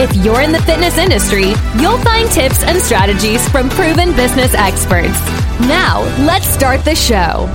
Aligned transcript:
If 0.00 0.14
you're 0.24 0.42
in 0.42 0.52
the 0.52 0.62
fitness 0.62 0.96
industry, 0.96 1.54
you'll 1.80 1.98
find 1.98 2.30
tips 2.30 2.62
and 2.62 2.80
strategies 2.80 3.48
from 3.48 3.68
proven 3.68 4.14
business 4.14 4.54
experts. 4.54 5.20
Now, 5.62 6.02
let's 6.24 6.46
start 6.46 6.84
the 6.84 6.94
show. 6.94 7.52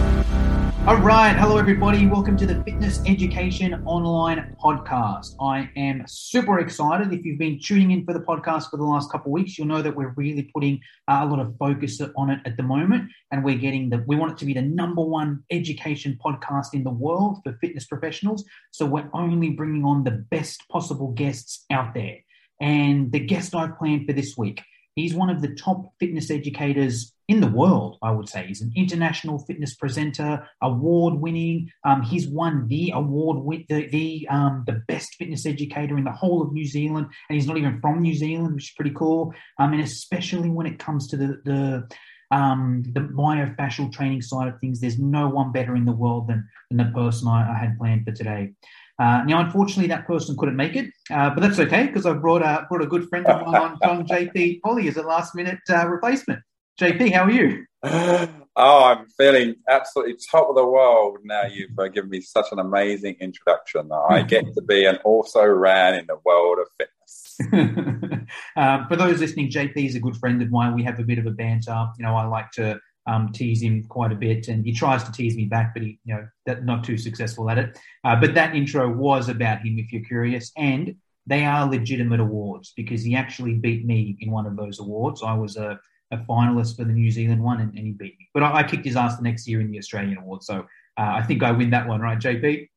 All 0.85 0.98
right. 0.98 1.34
Hello, 1.34 1.58
everybody. 1.58 2.05
Welcome 2.05 2.35
to 2.35 2.45
the 2.45 2.62
Fitness 2.63 2.99
Education 3.05 3.82
Online 3.85 4.54
Podcast. 4.62 5.35
I 5.40 5.70
am 5.77 6.04
super 6.05 6.59
excited. 6.59 7.13
If 7.13 7.23
you've 7.23 7.40
been 7.40 7.58
tuning 7.63 7.91
in 7.91 8.04
for 8.04 8.12
the 8.12 8.20
podcast 8.20 8.70
for 8.70 8.76
the 8.76 8.84
last 8.84 9.10
couple 9.10 9.32
of 9.32 9.35
weeks, 9.35 9.57
you'll 9.57 9.68
know 9.68 9.82
that 9.82 9.96
we're 9.96 10.13
really 10.18 10.52
putting 10.54 10.82
uh, 11.07 11.21
a 11.21 11.26
lot 11.26 11.40
of 11.40 11.55
focus 11.57 12.02
on 12.18 12.30
it 12.30 12.41
at 12.44 12.57
the 12.57 12.63
moment. 12.63 13.10
And 13.32 13.46
we're 13.46 13.57
getting 13.57 13.90
the, 13.90 14.04
we 14.05 14.18
want 14.18 14.34
it 14.34 14.38
to 14.40 14.46
be 14.46 14.54
the 14.54 14.62
number 14.62 15.02
one 15.02 15.46
education 15.49 16.20
podcast 16.21 16.73
in 16.73 16.84
the 16.84 16.91
world 16.91 17.38
for 17.46 17.57
fitness 17.62 17.85
professionals. 17.85 18.44
So 18.71 18.85
we're 18.85 19.10
only 19.13 19.52
bringing 19.52 19.85
on 19.85 20.04
the 20.04 20.12
best 20.12 20.68
possible 20.68 21.13
guests 21.13 21.63
out 21.71 21.94
there. 21.94 22.18
And 22.63 23.12
the 23.12 23.20
guest 23.20 23.53
I've 23.53 23.77
planned 23.77 24.08
for 24.08 24.13
this 24.13 24.35
week, 24.38 24.62
he's 24.95 25.13
one 25.13 25.30
of 25.30 25.41
the 25.41 25.54
top 25.54 25.91
fitness 25.99 26.31
educators 26.31 27.12
in 27.27 27.41
the 27.41 27.48
world, 27.48 27.98
I 28.02 28.12
would 28.12 28.30
say. 28.30 28.45
He's 28.48 28.62
an 28.62 28.71
international 28.73 29.40
fitness 29.40 29.76
presenter, 29.76 30.48
award 30.62 31.15
winning. 31.15 31.70
Um, 31.84 32.04
he's 32.04 32.26
won 32.26 32.70
the 32.70 32.91
award, 32.96 33.40
with 33.43 33.68
the, 33.68 33.88
the, 33.88 34.27
um, 34.29 34.63
the 34.65 34.82
best 34.88 35.15
fitness 35.15 35.46
educator 35.46 35.98
in 35.98 36.05
the 36.05 36.12
whole 36.12 36.41
of 36.41 36.54
New 36.54 36.65
Zealand. 36.65 37.07
And 37.27 37.35
he's 37.35 37.48
not 37.48 37.57
even 37.57 37.82
from 37.82 38.01
New 38.01 38.15
Zealand, 38.15 38.55
which 38.55 38.70
is 38.70 38.76
pretty 38.77 38.95
cool. 38.95 39.34
Um, 39.60 39.73
and 39.73 39.82
especially 39.82 40.49
when 40.49 40.66
it 40.66 40.79
comes 40.79 41.10
to 41.10 41.18
the, 41.18 41.41
the 41.43 41.90
um, 42.32 42.82
the 42.93 43.01
myofascial 43.01 43.91
training 43.91 44.23
side 44.23 44.48
of 44.48 44.60
things, 44.60 44.79
there's 44.79 44.98
no 44.98 45.27
one 45.27 45.51
better 45.51 45.76
in 45.76 45.85
the 45.85 45.91
world 45.91 46.27
than, 46.29 46.48
than 46.70 46.77
the 46.77 46.91
person 46.91 47.27
I, 47.27 47.54
I 47.54 47.57
had 47.60 47.77
planned 47.77 48.05
for 48.05 48.12
today. 48.12 48.54
Uh, 48.99 49.24
now, 49.26 49.40
unfortunately, 49.40 49.88
that 49.88 50.05
person 50.05 50.38
couldn't 50.38 50.55
make 50.55 50.76
it, 50.76 50.91
uh, 51.12 51.30
but 51.32 51.41
that's 51.41 51.60
okay 51.60 51.88
because 51.88 52.05
I 52.05 52.13
brought 52.13 52.44
a 52.44 52.66
brought 52.70 52.84
a 52.84 52.88
good 52.88 53.10
friend 53.10 53.26
of 53.26 53.46
mine 53.48 53.77
on, 53.82 54.08
JP 54.08 54.62
Polly, 54.62 54.88
as 54.88 54.98
a 54.98 55.02
last 55.02 55.34
minute 55.34 55.60
uh, 55.70 55.88
replacement. 55.88 56.41
JP, 56.80 57.12
how 57.12 57.24
are 57.24 57.32
you? 57.32 57.66
Oh, 58.55 58.84
I'm 58.84 59.08
feeling 59.18 59.55
absolutely 59.68 60.16
top 60.32 60.48
of 60.48 60.55
the 60.55 60.63
world 60.63 61.18
now. 61.24 61.46
You've 61.46 61.77
uh, 61.80 61.88
given 61.88 62.12
me 62.12 62.22
such 62.22 62.46
an 62.52 62.60
amazing 62.60 63.16
introduction. 63.20 63.90
I 63.91 64.22
get 64.28 64.46
to 64.53 64.62
be 64.62 64.85
an 64.85 64.97
also 64.97 65.44
ran 65.44 65.96
in 65.96 66.06
the 66.06 66.18
world 66.24 66.59
of 66.59 66.68
fitness. 66.78 68.28
um, 68.56 68.85
for 68.88 68.96
those 68.96 69.19
listening, 69.19 69.50
JP 69.50 69.75
is 69.78 69.96
a 69.96 70.00
good 70.00 70.16
friend 70.18 70.40
of 70.44 70.52
mine. 70.52 70.75
We 70.75 70.84
have 70.84 71.00
a 71.00 71.03
bit 71.03 71.18
of 71.18 71.25
a 71.25 71.31
banter. 71.31 71.88
You 71.97 72.06
know, 72.06 72.16
I 72.16 72.25
like 72.25 72.52
to 72.52 72.80
um, 73.06 73.31
tease 73.34 73.62
him 73.62 73.84
quite 73.84 74.12
a 74.12 74.16
bit, 74.16 74.47
and 74.47 74.66
he 74.66 74.73
tries 74.73 75.03
to 75.03 75.12
tease 75.12 75.35
me 75.35 75.46
back, 75.46 75.73
but 75.73 75.84
he, 75.84 76.00
you 76.06 76.16
know, 76.16 76.28
that, 76.46 76.63
not 76.63 76.84
too 76.84 76.97
successful 76.97 77.50
at 77.50 77.57
it. 77.57 77.78
Uh, 78.03 78.16
but 78.16 78.34
that 78.35 78.56
intro 78.56 78.91
was 78.91 79.29
about 79.29 79.59
him, 79.59 79.78
if 79.78 79.91
you're 79.91 80.03
curious, 80.03 80.51
and 80.57 80.95
they 81.25 81.45
are 81.45 81.69
legitimate 81.69 82.19
awards 82.19 82.73
because 82.75 83.03
he 83.03 83.16
actually 83.16 83.53
beat 83.53 83.85
me 83.85 84.18
in 84.19 84.31
one 84.31 84.45
of 84.45 84.56
those 84.56 84.79
awards. 84.79 85.23
I 85.23 85.34
was 85.34 85.57
a, 85.57 85.79
a 86.12 86.18
finalist 86.18 86.75
for 86.78 86.84
the 86.84 86.94
New 86.94 87.12
Zealand 87.12 87.44
one, 87.44 87.62
and, 87.62 87.73
and 87.78 87.85
he 87.85 87.91
beat 87.91 88.18
me. 88.19 88.29
But 88.34 88.44
I, 88.44 88.59
I, 88.59 88.63
kicked 88.63 88.85
his 88.85 88.95
ass 88.95 89.17
the 89.17 89.23
next 89.23 89.47
year 89.47 89.62
in 89.62 89.72
the 89.72 89.78
Australian 89.78 90.17
award, 90.17 90.44
so 90.44 90.59
uh, 90.97 91.13
I 91.16 91.23
think 91.23 91.44
I 91.44 91.51
win 91.51 91.72
that 91.72 91.88
one, 91.88 92.01
right, 92.01 92.19
JP? 92.19 92.69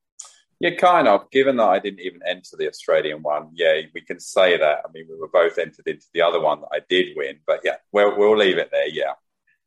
Yeah, 0.58 0.74
kind 0.77 1.06
of. 1.06 1.30
Given 1.30 1.56
that 1.56 1.68
I 1.68 1.78
didn't 1.78 2.01
even 2.01 2.20
enter 2.27 2.56
the 2.58 2.68
Australian 2.68 3.22
one, 3.22 3.51
yeah, 3.52 3.83
we 3.95 4.01
can 4.01 4.18
say 4.18 4.56
that. 4.56 4.78
I 4.84 4.90
mean, 4.92 5.06
we 5.08 5.17
were 5.18 5.28
both 5.28 5.58
entered 5.58 5.86
into 5.86 6.06
the 6.14 6.22
other 6.22 6.40
one 6.40 6.61
that 6.62 6.68
I 6.72 6.80
did 6.89 7.14
win, 7.14 7.40
but 7.46 7.61
yeah, 7.62 7.77
we'll, 7.92 8.17
we'll 8.17 8.36
leave 8.36 8.56
it 8.56 8.70
there. 8.72 8.89
Yeah. 8.89 9.12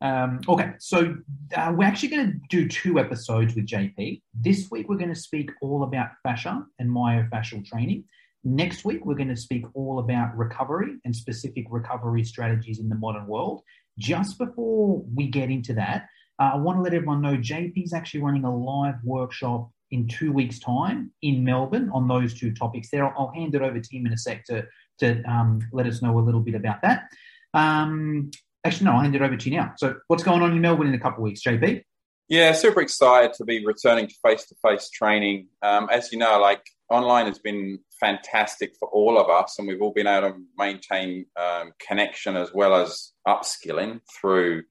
Um, 0.01 0.39
okay, 0.47 0.73
so 0.79 1.15
uh, 1.55 1.73
we're 1.75 1.85
actually 1.85 2.09
going 2.09 2.31
to 2.31 2.39
do 2.49 2.67
two 2.67 2.99
episodes 2.99 3.55
with 3.55 3.67
JP. 3.67 4.21
This 4.33 4.69
week, 4.71 4.87
we're 4.87 4.97
going 4.97 5.13
to 5.13 5.19
speak 5.19 5.51
all 5.61 5.83
about 5.83 6.09
fascia 6.23 6.63
and 6.79 6.89
myofascial 6.89 7.65
training. 7.65 8.05
Next 8.45 8.85
week, 8.85 9.05
we're 9.05 9.15
going 9.15 9.29
to 9.29 9.35
speak 9.35 9.65
all 9.73 9.99
about 9.99 10.37
recovery 10.37 10.95
and 11.03 11.13
specific 11.13 11.65
recovery 11.69 12.23
strategies 12.23 12.79
in 12.79 12.87
the 12.87 12.95
modern 12.95 13.27
world. 13.27 13.61
Just 13.97 14.37
before 14.37 15.03
we 15.13 15.27
get 15.27 15.49
into 15.49 15.73
that, 15.73 16.07
uh, 16.39 16.51
I 16.53 16.55
want 16.55 16.77
to 16.77 16.81
let 16.81 16.93
everyone 16.93 17.21
know 17.21 17.35
JP 17.35 17.83
is 17.83 17.93
actually 17.93 18.21
running 18.21 18.45
a 18.45 18.55
live 18.55 18.95
workshop 19.03 19.69
in 19.91 20.07
two 20.07 20.31
weeks' 20.31 20.59
time 20.59 21.11
in 21.21 21.43
Melbourne 21.43 21.89
on 21.93 22.07
those 22.07 22.33
two 22.33 22.53
topics. 22.53 22.89
There, 22.89 23.05
I'll, 23.05 23.27
I'll 23.27 23.33
hand 23.33 23.55
it 23.55 23.61
over 23.61 23.79
to 23.79 23.97
him 23.97 24.05
in 24.05 24.13
a 24.13 24.17
sec 24.17 24.45
to, 24.45 24.65
to 24.99 25.21
um, 25.23 25.59
let 25.73 25.85
us 25.85 26.01
know 26.01 26.17
a 26.17 26.21
little 26.21 26.39
bit 26.39 26.55
about 26.55 26.81
that. 26.83 27.09
Um, 27.53 28.31
Actually, 28.63 28.85
no, 28.85 28.91
I'll 28.93 29.01
hand 29.01 29.15
it 29.15 29.21
over 29.21 29.37
to 29.37 29.49
you 29.49 29.57
now. 29.57 29.73
So, 29.77 29.95
what's 30.07 30.23
going 30.23 30.41
on 30.41 30.51
in 30.51 30.61
Melbourne 30.61 30.87
in 30.87 30.93
a 30.93 30.99
couple 30.99 31.23
of 31.23 31.23
weeks, 31.23 31.41
JP? 31.43 31.83
Yeah, 32.27 32.51
super 32.51 32.81
excited 32.81 33.33
to 33.33 33.45
be 33.45 33.65
returning 33.65 34.07
to 34.07 34.15
face 34.23 34.45
to 34.45 34.55
face 34.61 34.89
training. 34.89 35.47
Um, 35.63 35.89
as 35.91 36.11
you 36.11 36.19
know, 36.19 36.39
like 36.39 36.61
online 36.89 37.25
has 37.25 37.39
been 37.39 37.79
fantastic 37.99 38.75
for 38.79 38.87
all 38.89 39.17
of 39.17 39.29
us, 39.29 39.57
and 39.57 39.67
we've 39.67 39.81
all 39.81 39.93
been 39.93 40.07
able 40.07 40.29
to 40.29 40.37
maintain 40.57 41.25
um, 41.35 41.71
connection 41.79 42.35
as 42.35 42.53
well 42.53 42.75
as 42.75 43.13
upskilling 43.27 44.01
through 44.19 44.63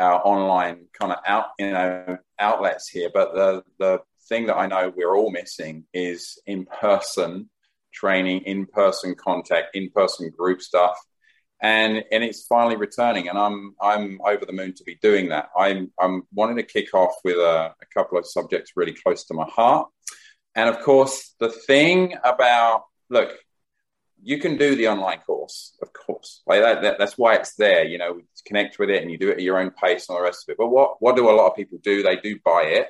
our 0.00 0.20
online 0.24 0.86
kind 0.98 1.12
of 1.12 1.18
out 1.26 1.46
you 1.58 1.70
know 1.70 2.18
outlets 2.38 2.88
here. 2.88 3.10
But 3.12 3.34
the 3.34 3.62
the 3.78 4.00
thing 4.28 4.46
that 4.46 4.56
I 4.56 4.66
know 4.66 4.92
we're 4.94 5.14
all 5.14 5.30
missing 5.30 5.84
is 5.94 6.38
in 6.46 6.66
person 6.66 7.48
training, 7.92 8.40
in 8.40 8.66
person 8.66 9.14
contact, 9.14 9.76
in 9.76 9.90
person 9.90 10.30
group 10.36 10.62
stuff 10.62 10.98
and 11.60 12.04
and 12.12 12.22
it's 12.22 12.46
finally 12.46 12.76
returning, 12.76 13.28
and 13.28 13.38
I'm 13.38 13.74
I'm 13.80 14.20
over 14.24 14.44
the 14.44 14.52
moon 14.52 14.74
to 14.74 14.84
be 14.84 14.96
doing 15.02 15.30
that. 15.30 15.50
I'm 15.56 15.90
I'm 15.98 16.22
wanting 16.32 16.56
to 16.56 16.62
kick 16.62 16.94
off 16.94 17.14
with 17.24 17.36
a, 17.36 17.74
a 17.80 17.86
couple 17.94 18.18
of 18.18 18.26
subjects 18.26 18.72
really 18.76 18.94
close 18.94 19.24
to 19.24 19.34
my 19.34 19.44
heart, 19.44 19.88
and 20.54 20.68
of 20.68 20.80
course 20.80 21.34
the 21.40 21.50
thing 21.50 22.14
about 22.22 22.84
look, 23.10 23.30
you 24.22 24.38
can 24.38 24.56
do 24.56 24.76
the 24.76 24.88
online 24.88 25.18
course, 25.20 25.76
of 25.82 25.92
course, 25.92 26.42
like 26.46 26.60
that, 26.60 26.82
that 26.82 26.98
that's 26.98 27.18
why 27.18 27.34
it's 27.34 27.54
there. 27.54 27.84
You 27.84 27.98
know, 27.98 28.20
connect 28.46 28.78
with 28.78 28.90
it, 28.90 29.02
and 29.02 29.10
you 29.10 29.18
do 29.18 29.30
it 29.30 29.38
at 29.38 29.42
your 29.42 29.58
own 29.58 29.72
pace 29.72 30.08
and 30.08 30.14
all 30.14 30.22
the 30.22 30.28
rest 30.28 30.48
of 30.48 30.52
it. 30.52 30.58
But 30.58 30.68
what 30.68 31.02
what 31.02 31.16
do 31.16 31.28
a 31.28 31.32
lot 31.32 31.48
of 31.48 31.56
people 31.56 31.78
do? 31.82 32.02
They 32.02 32.16
do 32.16 32.38
buy 32.44 32.62
it. 32.66 32.88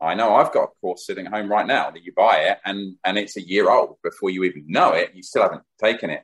I 0.00 0.14
know 0.14 0.36
I've 0.36 0.52
got 0.52 0.64
a 0.64 0.80
course 0.80 1.06
sitting 1.06 1.26
at 1.26 1.32
home 1.32 1.50
right 1.50 1.66
now 1.66 1.90
that 1.90 2.04
you 2.04 2.12
buy 2.16 2.36
it 2.38 2.58
and 2.64 2.96
and 3.04 3.18
it's 3.18 3.36
a 3.36 3.46
year 3.46 3.68
old 3.68 3.96
before 4.02 4.30
you 4.30 4.44
even 4.44 4.64
know 4.68 4.92
it. 4.92 5.12
You 5.14 5.22
still 5.22 5.42
haven't 5.42 5.62
taken 5.80 6.10
it 6.10 6.22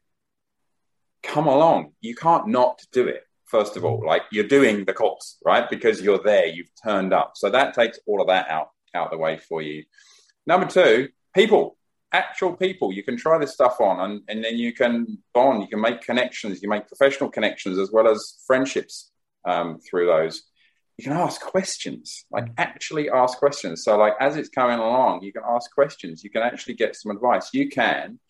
come 1.24 1.46
along. 1.46 1.92
You 2.00 2.14
can't 2.14 2.48
not 2.48 2.80
do 2.92 3.06
it, 3.06 3.22
first 3.46 3.76
of 3.76 3.84
all. 3.84 4.04
Like 4.06 4.22
you're 4.30 4.48
doing 4.48 4.84
the 4.84 4.92
course, 4.92 5.38
right? 5.44 5.68
Because 5.68 6.00
you're 6.00 6.22
there, 6.22 6.46
you've 6.46 6.70
turned 6.84 7.12
up. 7.12 7.32
So 7.34 7.50
that 7.50 7.74
takes 7.74 7.98
all 8.06 8.20
of 8.20 8.28
that 8.28 8.48
out, 8.48 8.68
out 8.94 9.10
the 9.10 9.18
way 9.18 9.38
for 9.38 9.62
you. 9.62 9.84
Number 10.46 10.66
two, 10.66 11.08
people, 11.34 11.76
actual 12.12 12.54
people. 12.54 12.92
You 12.92 13.02
can 13.02 13.16
try 13.16 13.38
this 13.38 13.52
stuff 13.52 13.80
on 13.80 13.98
and, 14.00 14.22
and 14.28 14.44
then 14.44 14.56
you 14.56 14.72
can 14.72 15.18
bond, 15.32 15.62
you 15.62 15.68
can 15.68 15.80
make 15.80 16.02
connections, 16.02 16.62
you 16.62 16.68
make 16.68 16.86
professional 16.86 17.30
connections 17.30 17.78
as 17.78 17.90
well 17.90 18.08
as 18.08 18.38
friendships 18.46 19.10
um, 19.44 19.80
through 19.80 20.06
those. 20.06 20.44
You 20.96 21.02
can 21.04 21.14
ask 21.14 21.40
questions, 21.40 22.24
like 22.30 22.46
actually 22.56 23.10
ask 23.10 23.38
questions. 23.38 23.82
So, 23.82 23.98
like 23.98 24.12
as 24.20 24.36
it's 24.36 24.48
coming 24.48 24.78
along, 24.78 25.22
you 25.22 25.32
can 25.32 25.42
ask 25.44 25.74
questions. 25.74 26.22
You 26.22 26.30
can 26.30 26.42
actually 26.42 26.74
get 26.74 26.94
some 26.94 27.10
advice. 27.10 27.50
You 27.52 27.68
can 27.68 28.20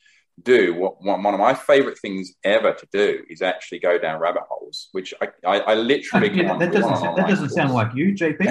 do 0.43 0.75
what 0.75 1.03
one 1.03 1.33
of 1.33 1.41
my 1.41 1.55
favorite 1.55 1.99
things 1.99 2.33
ever 2.43 2.73
to 2.73 2.89
do 2.93 3.23
is 3.31 3.41
actually 3.41 3.79
go 3.79 3.99
down 3.99 4.21
rabbit 4.21 4.43
holes, 4.49 4.89
which 4.93 5.15
I, 5.23 5.29
I, 5.47 5.61
I 5.61 5.75
literally 5.75 6.31
yeah, 6.35 6.57
that 6.59 6.73
doesn't 6.73 6.97
sound, 6.97 7.19
that 7.19 7.29
doesn't 7.29 7.51
sound 7.51 7.73
like 7.73 7.95
you, 7.95 8.13
JP. 8.13 8.45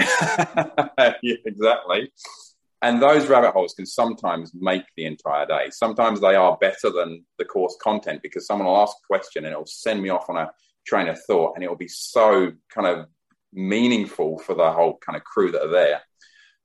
yeah, 1.22 1.36
exactly. 1.46 2.12
And 2.82 3.02
those 3.02 3.28
rabbit 3.28 3.52
holes 3.52 3.74
can 3.74 3.86
sometimes 3.86 4.52
make 4.54 4.84
the 4.98 5.06
entire 5.06 5.46
day. 5.46 5.70
Sometimes 5.72 6.20
they 6.20 6.36
are 6.36 6.58
better 6.60 6.90
than 6.90 7.26
the 7.38 7.46
course 7.46 7.78
content 7.82 8.22
because 8.22 8.46
someone 8.46 8.68
will 8.68 8.78
ask 8.78 8.96
a 8.98 9.08
question 9.08 9.46
and 9.46 9.54
it'll 9.54 9.66
send 9.66 10.02
me 10.02 10.10
off 10.10 10.30
on 10.30 10.38
a 10.38 10.52
train 10.86 11.08
of 11.08 11.22
thought, 11.24 11.54
and 11.56 11.64
it 11.64 11.70
will 11.70 11.78
be 11.78 11.88
so 11.88 12.52
kind 12.74 12.88
of 12.88 13.08
meaningful 13.54 14.40
for 14.40 14.56
the 14.56 14.72
whole 14.72 14.98
kind 15.06 15.16
of 15.16 15.24
crew 15.24 15.52
that 15.52 15.64
are 15.64 15.72
there. 15.72 16.02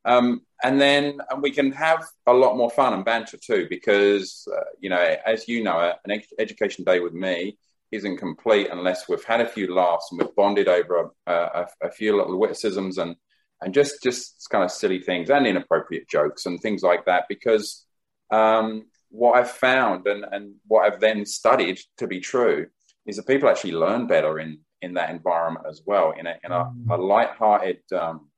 Um, 0.04 0.42
and 0.62 0.80
then 0.80 1.18
we 1.40 1.50
can 1.50 1.72
have 1.72 2.04
a 2.26 2.32
lot 2.32 2.56
more 2.56 2.70
fun 2.70 2.94
and 2.94 3.04
banter 3.04 3.36
too, 3.36 3.66
because, 3.68 4.46
uh, 4.52 4.64
you 4.80 4.90
know, 4.90 5.16
as 5.26 5.48
you 5.48 5.62
know, 5.62 5.92
an 6.04 6.10
ed- 6.10 6.24
education 6.38 6.84
day 6.84 7.00
with 7.00 7.12
me 7.12 7.58
isn't 7.90 8.18
complete 8.18 8.68
unless 8.70 9.08
we've 9.08 9.24
had 9.24 9.40
a 9.40 9.48
few 9.48 9.74
laughs 9.74 10.08
and 10.10 10.20
we've 10.20 10.34
bonded 10.34 10.68
over 10.68 11.10
a, 11.26 11.32
a, 11.32 11.66
a 11.82 11.90
few 11.90 12.16
little 12.16 12.38
witticisms 12.38 12.98
and, 12.98 13.16
and 13.60 13.74
just, 13.74 14.02
just 14.02 14.46
kind 14.50 14.64
of 14.64 14.70
silly 14.70 15.00
things 15.00 15.30
and 15.30 15.46
inappropriate 15.46 16.08
jokes 16.08 16.46
and 16.46 16.60
things 16.60 16.82
like 16.82 17.04
that. 17.06 17.24
Because 17.28 17.84
um, 18.30 18.86
what 19.10 19.36
I've 19.38 19.50
found 19.50 20.06
and, 20.06 20.24
and 20.30 20.54
what 20.66 20.84
I've 20.84 21.00
then 21.00 21.26
studied 21.26 21.78
to 21.96 22.06
be 22.06 22.20
true 22.20 22.66
is 23.06 23.16
that 23.16 23.26
people 23.26 23.48
actually 23.48 23.72
learn 23.72 24.06
better 24.06 24.38
in, 24.38 24.60
in 24.82 24.94
that 24.94 25.10
environment 25.10 25.66
as 25.68 25.82
well, 25.84 26.12
in 26.18 26.26
a, 26.26 26.36
in 26.44 26.52
a, 26.52 26.70
a 26.90 26.96
light-hearted 26.96 27.80
um, 27.92 28.28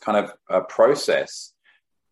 kind 0.00 0.18
of 0.18 0.32
a 0.48 0.60
process. 0.62 1.52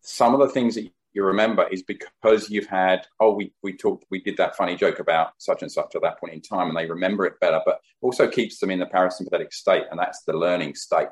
Some 0.01 0.33
of 0.33 0.39
the 0.39 0.49
things 0.49 0.75
that 0.75 0.89
you 1.13 1.23
remember 1.23 1.67
is 1.69 1.83
because 1.83 2.49
you've 2.49 2.67
had 2.67 3.05
oh 3.19 3.33
we 3.33 3.51
we 3.63 3.73
talked 3.73 4.05
we 4.11 4.21
did 4.21 4.37
that 4.37 4.55
funny 4.55 4.75
joke 4.75 4.99
about 4.99 5.31
such 5.37 5.61
and 5.61 5.71
such 5.71 5.95
at 5.95 6.01
that 6.01 6.19
point 6.19 6.33
in 6.33 6.41
time 6.41 6.67
and 6.67 6.77
they 6.77 6.85
remember 6.85 7.25
it 7.25 7.39
better 7.39 7.59
but 7.65 7.79
also 8.01 8.27
keeps 8.27 8.59
them 8.59 8.69
in 8.69 8.79
the 8.79 8.85
parasympathetic 8.85 9.51
state 9.51 9.83
and 9.89 9.99
that's 9.99 10.23
the 10.23 10.33
learning 10.33 10.75
state 10.75 11.07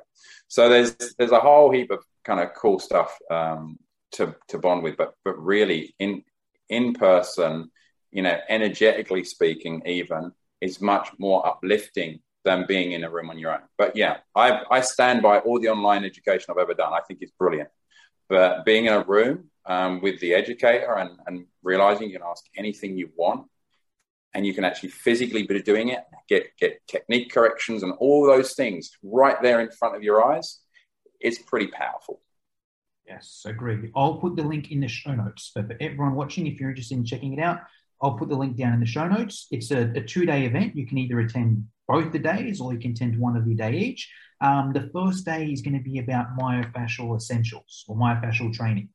so 0.48 0.70
there's 0.70 0.96
there's 1.18 1.32
a 1.32 1.40
whole 1.40 1.72
heap 1.72 1.90
of 1.92 2.04
kind 2.24 2.40
of 2.40 2.54
cool 2.54 2.80
stuff 2.80 3.18
um, 3.32 3.78
to 4.12 4.36
to 4.48 4.60
bond 4.60 4.84
with 4.84 4.98
but 4.98 5.14
but 5.26 5.38
really 5.38 5.96
in 6.00 6.24
in 6.70 6.94
person 6.94 7.70
you 8.12 8.22
know 8.22 8.38
energetically 8.50 9.24
speaking 9.24 9.82
even 9.86 10.32
is 10.62 10.82
much 10.82 11.10
more 11.18 11.46
uplifting 11.46 12.20
than 12.48 12.66
being 12.74 12.90
in 12.94 13.04
a 13.04 13.10
room 13.16 13.30
on 13.30 13.38
your 13.38 13.52
own 13.56 13.66
but 13.78 13.96
yeah 13.96 14.16
i 14.36 14.48
i 14.76 14.80
stand 14.82 15.22
by 15.22 15.36
all 15.46 15.60
the 15.60 15.70
online 15.76 16.04
education 16.12 16.48
i've 16.50 16.64
ever 16.66 16.78
done 16.84 16.94
i 16.94 17.02
think 17.08 17.20
it's 17.22 17.36
brilliant 17.44 17.70
but 18.30 18.66
being 18.66 18.86
in 18.86 18.94
a 18.94 19.04
room 19.04 19.36
um, 19.68 20.02
with 20.02 20.20
the 20.22 20.34
educator 20.34 20.94
and, 20.98 21.12
and 21.28 21.46
realizing 21.62 22.08
you 22.10 22.18
can 22.18 22.28
ask 22.28 22.44
anything 22.56 22.98
you 22.98 23.10
want 23.16 23.46
and 24.34 24.46
you 24.46 24.54
can 24.54 24.64
actually 24.64 24.90
physically 24.90 25.44
be 25.44 25.62
doing 25.62 25.90
it, 25.90 26.04
get, 26.30 26.56
get 26.60 26.80
technique 26.88 27.32
corrections 27.32 27.84
and 27.84 27.94
all 27.94 28.26
those 28.26 28.54
things 28.54 28.92
right 29.04 29.42
there 29.42 29.60
in 29.62 29.72
front 29.72 29.96
of 29.96 30.04
your 30.04 30.24
eyes, 30.24 30.60
it's 31.20 31.40
pretty 31.40 31.68
powerful. 31.68 32.22
Yes, 33.08 33.44
agree. 33.46 33.92
I'll 33.96 34.18
put 34.18 34.36
the 34.36 34.44
link 34.44 34.72
in 34.72 34.82
the 34.82 34.88
show 34.88 35.16
notes. 35.16 35.52
So 35.54 35.64
for 35.64 35.76
everyone 35.80 36.14
watching, 36.14 36.46
if 36.46 36.60
you're 36.60 36.70
interested 36.70 36.98
in 36.98 37.06
checking 37.06 37.34
it 37.34 37.40
out, 37.40 37.62
I'll 38.02 38.18
put 38.18 38.30
the 38.30 38.36
link 38.36 38.58
down 38.58 38.74
in 38.74 38.80
the 38.80 38.86
show 38.86 39.08
notes. 39.08 39.48
It's 39.50 39.72
a, 39.72 39.92
a 39.96 40.02
two 40.02 40.26
day 40.26 40.46
event. 40.46 40.76
You 40.76 40.86
can 40.86 40.98
either 40.98 41.20
attend 41.20 41.66
both 41.88 42.12
the 42.12 42.20
days 42.20 42.60
or 42.60 42.74
you 42.74 42.80
can 42.80 42.92
attend 42.92 43.18
one 43.18 43.38
of 43.38 43.46
the 43.46 43.56
day 43.56 43.74
each. 43.78 44.12
Um, 44.42 44.72
the 44.74 44.90
first 44.94 45.26
day 45.26 45.48
is 45.48 45.62
going 45.62 45.78
to 45.78 45.84
be 45.84 46.00
about 46.00 46.38
myofascial 46.38 47.16
essentials 47.16 47.86
or 47.88 47.96
myofascial 47.96 48.54
training. 48.54 48.90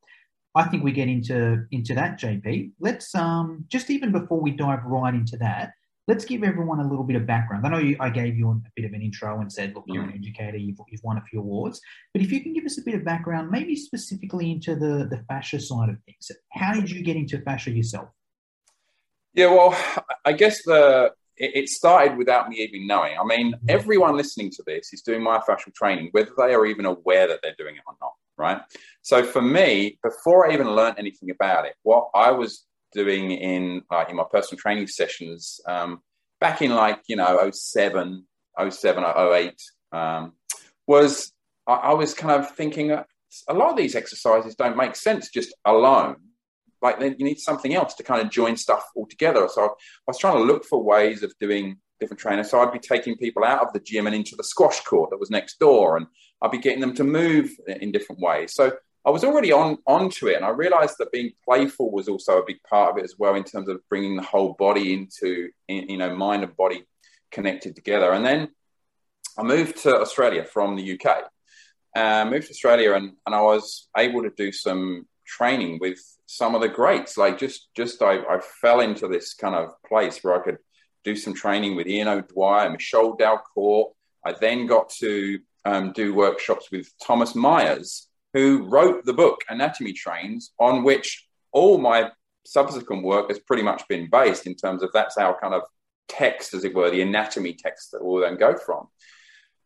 I 0.54 0.64
think 0.64 0.84
we 0.84 0.92
get 0.92 1.08
into 1.08 1.64
into 1.70 1.94
that, 1.94 2.20
JP. 2.20 2.72
Let's 2.78 3.14
um, 3.14 3.64
just 3.68 3.90
even 3.90 4.12
before 4.12 4.40
we 4.40 4.50
dive 4.50 4.84
right 4.84 5.14
into 5.14 5.36
that, 5.38 5.72
let's 6.08 6.24
give 6.24 6.44
everyone 6.44 6.80
a 6.80 6.88
little 6.88 7.04
bit 7.04 7.16
of 7.16 7.26
background. 7.26 7.66
I 7.66 7.70
know 7.70 7.78
you, 7.78 7.96
I 8.00 8.10
gave 8.10 8.36
you 8.36 8.50
a 8.50 8.60
bit 8.76 8.84
of 8.84 8.92
an 8.92 9.00
intro 9.00 9.40
and 9.40 9.50
said, 9.50 9.74
look, 9.74 9.84
you're 9.86 10.02
an 10.02 10.12
educator, 10.12 10.58
you've, 10.58 10.76
you've 10.88 11.02
won 11.02 11.16
a 11.16 11.22
few 11.22 11.40
awards, 11.40 11.80
but 12.12 12.22
if 12.22 12.30
you 12.30 12.42
can 12.42 12.52
give 12.52 12.64
us 12.64 12.76
a 12.78 12.82
bit 12.82 12.94
of 12.94 13.04
background, 13.04 13.50
maybe 13.50 13.74
specifically 13.76 14.50
into 14.50 14.74
the 14.74 15.08
the 15.10 15.24
fascia 15.28 15.58
side 15.58 15.88
of 15.88 15.96
things. 16.04 16.30
How 16.50 16.74
did 16.74 16.90
you 16.90 17.02
get 17.02 17.16
into 17.16 17.40
fascia 17.40 17.70
yourself? 17.70 18.08
Yeah, 19.34 19.46
well, 19.46 19.74
I 20.24 20.32
guess 20.32 20.62
the 20.64 21.12
it, 21.36 21.68
started 21.68 22.16
without 22.16 22.48
me 22.48 22.56
even 22.56 22.86
knowing. 22.86 23.16
I 23.18 23.24
mean, 23.24 23.52
mm. 23.52 23.58
everyone 23.68 24.16
listening 24.16 24.50
to 24.50 24.62
this 24.66 24.92
is 24.92 25.02
doing 25.02 25.20
myofascial 25.20 25.74
training, 25.74 26.08
whether 26.12 26.30
they 26.36 26.54
are 26.54 26.66
even 26.66 26.86
aware 26.86 27.28
that 27.28 27.40
they're 27.42 27.54
doing 27.58 27.76
it 27.76 27.82
or 27.86 27.94
not 28.00 28.12
right? 28.36 28.60
So 29.02 29.24
for 29.24 29.42
me, 29.42 29.98
before 30.02 30.48
I 30.48 30.54
even 30.54 30.70
learned 30.74 30.98
anything 30.98 31.30
about 31.30 31.66
it, 31.66 31.74
what 31.82 32.08
I 32.14 32.30
was 32.30 32.64
doing 32.92 33.30
in 33.30 33.82
uh, 33.90 34.04
in 34.08 34.16
my 34.16 34.24
personal 34.30 34.60
training 34.60 34.86
sessions 34.86 35.60
um, 35.66 36.00
back 36.40 36.60
in 36.62 36.72
like 36.74 37.00
you 37.06 37.16
know 37.16 37.50
07, 37.50 38.26
07 38.68 39.04
or 39.04 39.34
08 39.34 39.54
um, 39.92 40.32
was 40.86 41.32
I, 41.66 41.74
I, 41.74 41.94
was 41.94 42.12
kind 42.14 42.42
of 42.42 42.50
thinking 42.54 42.90
a 42.90 43.54
lot 43.54 43.70
of 43.70 43.76
these 43.76 43.94
exercises 43.94 44.54
don't 44.54 44.76
make 44.76 44.96
sense 44.96 45.30
just 45.30 45.54
alone. 45.64 46.16
Like 46.82 46.98
then 46.98 47.16
you 47.18 47.24
need 47.24 47.38
something 47.38 47.74
else 47.74 47.94
to 47.94 48.02
kind 48.02 48.20
of 48.20 48.30
join 48.30 48.56
stuff 48.56 48.84
all 48.94 49.06
together. 49.06 49.48
So 49.48 49.64
I 49.64 49.68
was 50.06 50.18
trying 50.18 50.36
to 50.36 50.42
look 50.42 50.64
for 50.64 50.82
ways 50.82 51.22
of 51.22 51.32
doing 51.40 51.78
different 52.00 52.20
trainers. 52.20 52.50
So 52.50 52.60
I'd 52.60 52.72
be 52.72 52.80
taking 52.80 53.16
people 53.16 53.44
out 53.44 53.62
of 53.62 53.72
the 53.72 53.80
gym 53.80 54.06
and 54.06 54.16
into 54.16 54.34
the 54.36 54.44
squash 54.44 54.80
court 54.80 55.10
that 55.10 55.20
was 55.20 55.30
next 55.30 55.58
door, 55.60 55.96
and 55.96 56.06
I'd 56.42 56.50
be 56.50 56.58
getting 56.58 56.80
them 56.80 56.94
to 56.94 57.04
move 57.04 57.50
in 57.66 57.92
different 57.92 58.20
ways. 58.20 58.54
So 58.54 58.72
I 59.06 59.10
was 59.10 59.24
already 59.24 59.52
on 59.52 59.78
onto 59.86 60.28
it, 60.28 60.36
and 60.36 60.44
I 60.44 60.50
realized 60.50 60.96
that 60.98 61.12
being 61.12 61.32
playful 61.44 61.90
was 61.90 62.08
also 62.08 62.38
a 62.38 62.46
big 62.46 62.62
part 62.68 62.90
of 62.90 62.98
it 62.98 63.04
as 63.04 63.14
well, 63.18 63.36
in 63.36 63.44
terms 63.44 63.68
of 63.68 63.80
bringing 63.88 64.16
the 64.16 64.22
whole 64.22 64.54
body 64.54 64.92
into, 64.92 65.50
you 65.68 65.96
know, 65.96 66.14
mind 66.14 66.42
and 66.42 66.56
body 66.56 66.84
connected 67.30 67.74
together. 67.74 68.12
And 68.12 68.24
then 68.24 68.48
I 69.38 69.42
moved 69.42 69.78
to 69.78 70.00
Australia 70.00 70.44
from 70.44 70.76
the 70.76 70.98
UK. 71.00 71.24
Uh, 71.94 72.24
moved 72.24 72.46
to 72.46 72.52
Australia, 72.52 72.94
and, 72.94 73.12
and 73.26 73.34
I 73.34 73.42
was 73.42 73.88
able 73.96 74.22
to 74.22 74.30
do 74.36 74.50
some 74.50 75.06
training 75.26 75.78
with 75.80 76.00
some 76.32 76.54
of 76.54 76.62
the 76.62 76.68
greats. 76.68 77.18
Like 77.18 77.38
just 77.38 77.68
just 77.76 78.02
I, 78.02 78.18
I 78.20 78.40
fell 78.60 78.80
into 78.80 79.06
this 79.06 79.34
kind 79.34 79.54
of 79.54 79.70
place 79.86 80.20
where 80.22 80.34
I 80.34 80.42
could 80.42 80.58
do 81.04 81.14
some 81.14 81.34
training 81.34 81.76
with 81.76 81.86
Ian 81.86 82.08
O'Dwyer, 82.08 82.70
Michol 82.70 83.18
Dalcourt. 83.18 83.92
I 84.24 84.32
then 84.40 84.66
got 84.66 84.88
to 85.00 85.40
um, 85.64 85.92
do 85.92 86.14
workshops 86.14 86.70
with 86.70 86.90
Thomas 87.04 87.34
Myers, 87.34 88.08
who 88.32 88.66
wrote 88.68 89.04
the 89.04 89.12
book 89.12 89.42
Anatomy 89.48 89.92
Trains, 89.92 90.52
on 90.58 90.84
which 90.84 91.26
all 91.52 91.76
my 91.76 92.10
subsequent 92.46 93.04
work 93.04 93.28
has 93.28 93.38
pretty 93.40 93.62
much 93.62 93.86
been 93.88 94.08
based 94.10 94.46
in 94.46 94.54
terms 94.54 94.82
of 94.82 94.90
that's 94.94 95.18
our 95.18 95.38
kind 95.38 95.54
of 95.54 95.62
text, 96.08 96.54
as 96.54 96.64
it 96.64 96.74
were, 96.74 96.90
the 96.90 97.02
anatomy 97.02 97.52
text 97.52 97.90
that 97.92 98.02
we'll 98.02 98.22
then 98.22 98.36
go 98.36 98.56
from. 98.56 98.88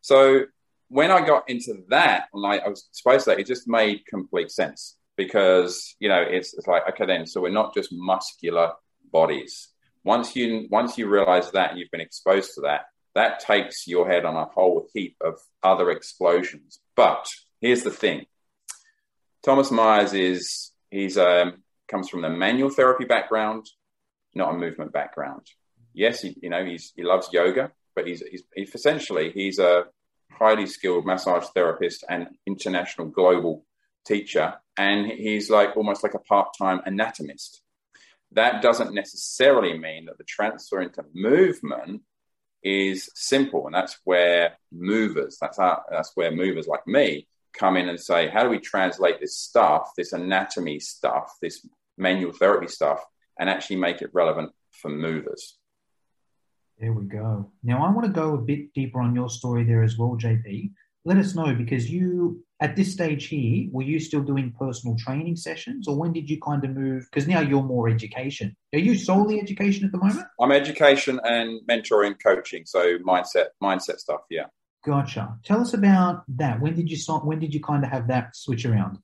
So 0.01 0.45
when 0.89 1.11
I 1.11 1.25
got 1.25 1.49
into 1.49 1.83
that, 1.89 2.25
like 2.33 2.61
I 2.63 2.67
was 2.69 2.89
supposed 2.91 3.25
to, 3.25 3.39
it 3.39 3.47
just 3.47 3.67
made 3.67 4.05
complete 4.05 4.51
sense 4.51 4.96
because 5.17 5.95
you 5.99 6.07
know 6.07 6.21
it's, 6.21 6.53
it's 6.53 6.67
like 6.67 6.83
okay 6.89 7.05
then, 7.05 7.25
so 7.25 7.41
we're 7.41 7.49
not 7.49 7.73
just 7.73 7.89
muscular 7.91 8.73
bodies 9.11 9.69
once 10.07 10.37
you 10.37 10.67
once 10.71 10.97
you 10.97 11.05
realize 11.05 11.51
that 11.51 11.71
and 11.71 11.79
you've 11.79 11.91
been 11.91 12.01
exposed 12.01 12.53
to 12.55 12.61
that, 12.61 12.85
that 13.13 13.41
takes 13.41 13.85
your 13.87 14.09
head 14.09 14.23
on 14.23 14.37
a 14.37 14.45
whole 14.45 14.87
heap 14.93 15.17
of 15.21 15.35
other 15.61 15.91
explosions. 15.91 16.79
But 16.95 17.27
here's 17.59 17.83
the 17.83 17.91
thing: 17.91 18.25
Thomas 19.43 19.69
Myers 19.69 20.13
is 20.13 20.71
he's 20.89 21.17
um, 21.17 21.61
comes 21.89 22.07
from 22.07 22.21
the 22.21 22.29
manual 22.29 22.69
therapy 22.69 23.03
background, 23.03 23.65
not 24.33 24.53
a 24.53 24.57
movement 24.57 24.93
background. 24.93 25.45
Yes, 25.93 26.21
he, 26.21 26.37
you 26.41 26.49
know 26.49 26.63
he's 26.63 26.93
he 26.95 27.03
loves 27.03 27.27
yoga, 27.33 27.73
but 27.93 28.07
he's, 28.07 28.23
he's, 28.31 28.43
he's 28.55 28.73
essentially 28.73 29.31
he's 29.31 29.59
a 29.59 29.87
highly 30.31 30.67
skilled 30.67 31.05
massage 31.05 31.47
therapist 31.53 32.05
and 32.09 32.27
international 32.45 33.07
global 33.07 33.65
teacher, 34.07 34.55
and 34.77 35.07
he's 35.07 35.49
like 35.49 35.75
almost 35.75 36.03
like 36.03 36.13
a 36.13 36.19
part 36.19 36.49
time 36.57 36.81
anatomist 36.85 37.61
that 38.31 38.61
doesn't 38.61 38.93
necessarily 38.93 39.77
mean 39.77 40.05
that 40.05 40.17
the 40.17 40.23
transfer 40.23 40.81
into 40.81 41.03
movement 41.13 42.01
is 42.63 43.09
simple. 43.15 43.65
And 43.65 43.75
that's 43.75 43.97
where 44.03 44.57
movers, 44.71 45.37
that's, 45.39 45.59
our, 45.59 45.83
that's 45.89 46.11
where 46.15 46.31
movers 46.31 46.67
like 46.67 46.85
me 46.85 47.27
come 47.53 47.77
in 47.77 47.89
and 47.89 47.99
say, 47.99 48.27
how 48.27 48.43
do 48.43 48.49
we 48.49 48.59
translate 48.59 49.19
this 49.19 49.37
stuff, 49.37 49.91
this 49.97 50.13
anatomy 50.13 50.79
stuff, 50.79 51.33
this 51.41 51.65
manual 51.97 52.33
therapy 52.33 52.67
stuff, 52.67 53.03
and 53.39 53.49
actually 53.49 53.77
make 53.77 54.01
it 54.01 54.09
relevant 54.13 54.51
for 54.71 54.89
movers? 54.89 55.57
There 56.79 56.93
we 56.93 57.05
go. 57.05 57.51
Now, 57.63 57.83
I 57.83 57.91
want 57.91 58.05
to 58.05 58.11
go 58.11 58.35
a 58.35 58.41
bit 58.41 58.73
deeper 58.73 58.99
on 59.01 59.15
your 59.15 59.29
story 59.29 59.63
there 59.63 59.81
as 59.81 59.97
well, 59.97 60.17
JP. 60.17 60.71
Let 61.05 61.17
us 61.17 61.33
know 61.33 61.55
because 61.55 61.89
you 61.89 62.43
at 62.59 62.75
this 62.75 62.91
stage 62.91 63.27
here, 63.27 63.67
were 63.71 63.83
you 63.83 63.99
still 63.99 64.21
doing 64.21 64.53
personal 64.57 64.95
training 64.97 65.35
sessions, 65.35 65.87
or 65.87 65.95
when 65.95 66.11
did 66.11 66.29
you 66.29 66.39
kind 66.39 66.63
of 66.63 66.71
move? 66.71 67.07
Because 67.11 67.27
now 67.27 67.39
you're 67.39 67.63
more 67.63 67.87
education. 67.87 68.55
Are 68.73 68.79
you 68.79 68.97
solely 68.97 69.39
education 69.39 69.85
at 69.85 69.91
the 69.91 69.99
moment? 69.99 70.25
I'm 70.41 70.51
education 70.51 71.19
and 71.23 71.61
mentoring, 71.69 72.15
coaching, 72.21 72.65
so 72.65 72.97
mindset, 72.99 73.47
mindset 73.61 73.99
stuff. 73.99 74.21
Yeah. 74.29 74.45
Gotcha. 74.83 75.37
Tell 75.43 75.61
us 75.61 75.73
about 75.73 76.23
that. 76.29 76.59
When 76.59 76.75
did 76.75 76.89
you 76.89 76.97
start? 76.97 77.25
when 77.25 77.39
did 77.39 77.53
you 77.53 77.61
kind 77.61 77.83
of 77.83 77.91
have 77.91 78.07
that 78.07 78.35
switch 78.35 78.65
around? 78.65 78.97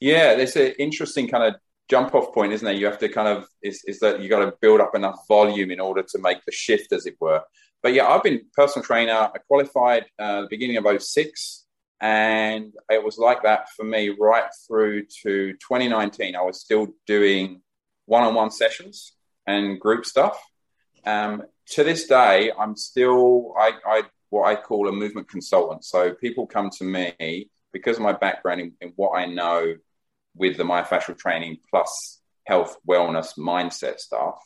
Yeah, 0.00 0.34
there's 0.34 0.56
an 0.56 0.72
interesting 0.78 1.28
kind 1.28 1.44
of 1.44 1.60
jump 1.90 2.14
off 2.14 2.32
point, 2.32 2.52
isn't 2.52 2.64
there? 2.64 2.74
You 2.74 2.86
have 2.86 2.98
to 2.98 3.08
kind 3.08 3.28
of 3.28 3.46
is, 3.62 3.82
is 3.86 4.00
that 4.00 4.20
you 4.20 4.28
got 4.28 4.44
to 4.44 4.54
build 4.60 4.80
up 4.80 4.94
enough 4.94 5.26
volume 5.28 5.70
in 5.70 5.80
order 5.80 6.02
to 6.02 6.18
make 6.18 6.44
the 6.44 6.52
shift, 6.52 6.92
as 6.92 7.04
it 7.04 7.16
were. 7.20 7.42
But 7.82 7.92
yeah, 7.92 8.06
I've 8.06 8.22
been 8.22 8.42
personal 8.54 8.84
trainer. 8.84 9.12
I 9.12 9.38
qualified 9.46 10.06
uh, 10.18 10.42
the 10.42 10.48
beginning 10.48 10.78
of 10.78 11.02
06 11.02 11.63
and 12.04 12.74
it 12.90 13.02
was 13.02 13.16
like 13.16 13.44
that 13.44 13.70
for 13.70 13.82
me 13.82 14.10
right 14.10 14.50
through 14.66 15.06
to 15.22 15.54
2019. 15.54 16.36
I 16.36 16.42
was 16.42 16.60
still 16.60 16.88
doing 17.06 17.62
one 18.04 18.22
on 18.22 18.34
one 18.34 18.50
sessions 18.50 19.12
and 19.46 19.80
group 19.80 20.04
stuff. 20.04 20.38
Um, 21.06 21.44
to 21.70 21.82
this 21.82 22.06
day, 22.06 22.52
I'm 22.58 22.76
still 22.76 23.54
I, 23.58 23.72
I, 23.86 24.02
what 24.28 24.46
I 24.46 24.60
call 24.60 24.86
a 24.86 24.92
movement 24.92 25.30
consultant. 25.30 25.82
So 25.86 26.12
people 26.12 26.46
come 26.46 26.68
to 26.76 26.84
me 26.84 27.48
because 27.72 27.96
of 27.96 28.02
my 28.02 28.12
background 28.12 28.60
in, 28.60 28.72
in 28.82 28.92
what 28.96 29.18
I 29.18 29.24
know 29.24 29.74
with 30.36 30.58
the 30.58 30.64
myofascial 30.64 31.16
training 31.16 31.56
plus 31.70 32.20
health, 32.44 32.76
wellness, 32.86 33.38
mindset 33.38 33.98
stuff. 33.98 34.36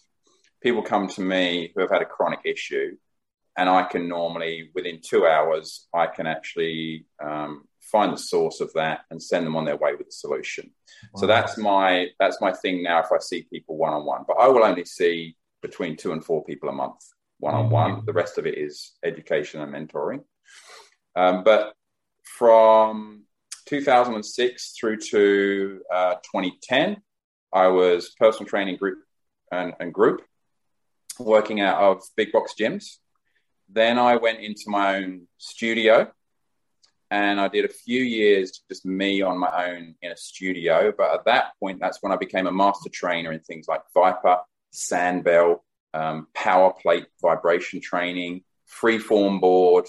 People 0.62 0.82
come 0.82 1.08
to 1.08 1.22
me 1.22 1.72
who 1.74 1.80
have 1.80 1.90
had 1.90 2.02
a 2.02 2.06
chronic 2.06 2.42
issue 2.44 2.96
and 3.58 3.68
I 3.68 3.82
can 3.82 4.08
normally 4.08 4.70
within 4.74 5.00
two 5.02 5.26
hours 5.26 5.88
I 5.92 6.06
can 6.06 6.26
actually 6.26 7.06
um, 7.22 7.64
find 7.82 8.12
the 8.12 8.18
source 8.18 8.60
of 8.60 8.72
that 8.74 9.00
and 9.10 9.22
send 9.22 9.44
them 9.44 9.56
on 9.56 9.64
their 9.64 9.76
way 9.76 9.94
with 9.94 10.06
the 10.06 10.12
solution. 10.12 10.70
Wow. 11.12 11.20
So 11.20 11.26
that's 11.26 11.58
my 11.58 12.08
that's 12.20 12.40
my 12.40 12.52
thing 12.52 12.82
now. 12.82 13.00
If 13.00 13.12
I 13.12 13.18
see 13.18 13.46
people 13.52 13.76
one 13.76 13.92
on 13.92 14.06
one, 14.06 14.24
but 14.26 14.38
I 14.38 14.48
will 14.48 14.64
only 14.64 14.84
see 14.84 15.36
between 15.60 15.96
two 15.96 16.12
and 16.12 16.24
four 16.24 16.44
people 16.44 16.68
a 16.68 16.72
month. 16.72 17.00
one 17.40 17.54
on 17.54 17.68
one. 17.68 18.04
The 18.06 18.12
rest 18.12 18.38
of 18.38 18.46
it 18.46 18.56
is 18.56 18.92
education 19.04 19.60
and 19.60 19.72
mentoring. 19.74 20.22
Um, 21.16 21.42
but 21.42 21.74
from 22.24 23.24
2006 23.66 24.74
through 24.78 24.98
to 24.98 25.80
uh, 25.92 26.14
2010, 26.32 27.02
I 27.52 27.66
was 27.68 28.14
personal 28.20 28.48
training 28.48 28.76
group 28.76 28.98
and, 29.50 29.74
and 29.80 29.92
group 29.92 30.22
working 31.18 31.60
out 31.60 31.78
of 31.82 32.02
big 32.16 32.30
box 32.30 32.54
gyms. 32.58 32.98
Then 33.68 33.98
I 33.98 34.16
went 34.16 34.40
into 34.40 34.64
my 34.68 34.96
own 34.96 35.26
studio 35.36 36.10
and 37.10 37.40
I 37.40 37.48
did 37.48 37.64
a 37.64 37.68
few 37.68 38.02
years 38.02 38.62
just 38.68 38.84
me 38.84 39.22
on 39.22 39.38
my 39.38 39.70
own 39.70 39.94
in 40.02 40.12
a 40.12 40.16
studio. 40.16 40.92
But 40.96 41.14
at 41.14 41.24
that 41.24 41.52
point, 41.60 41.78
that's 41.80 42.02
when 42.02 42.12
I 42.12 42.16
became 42.16 42.46
a 42.46 42.52
master 42.52 42.90
trainer 42.92 43.32
in 43.32 43.40
things 43.40 43.66
like 43.68 43.82
ViPR, 43.96 44.40
Sandbell, 44.72 45.60
um, 45.94 46.28
power 46.34 46.72
plate 46.72 47.06
vibration 47.22 47.80
training, 47.80 48.42
freeform 48.70 49.40
board. 49.40 49.86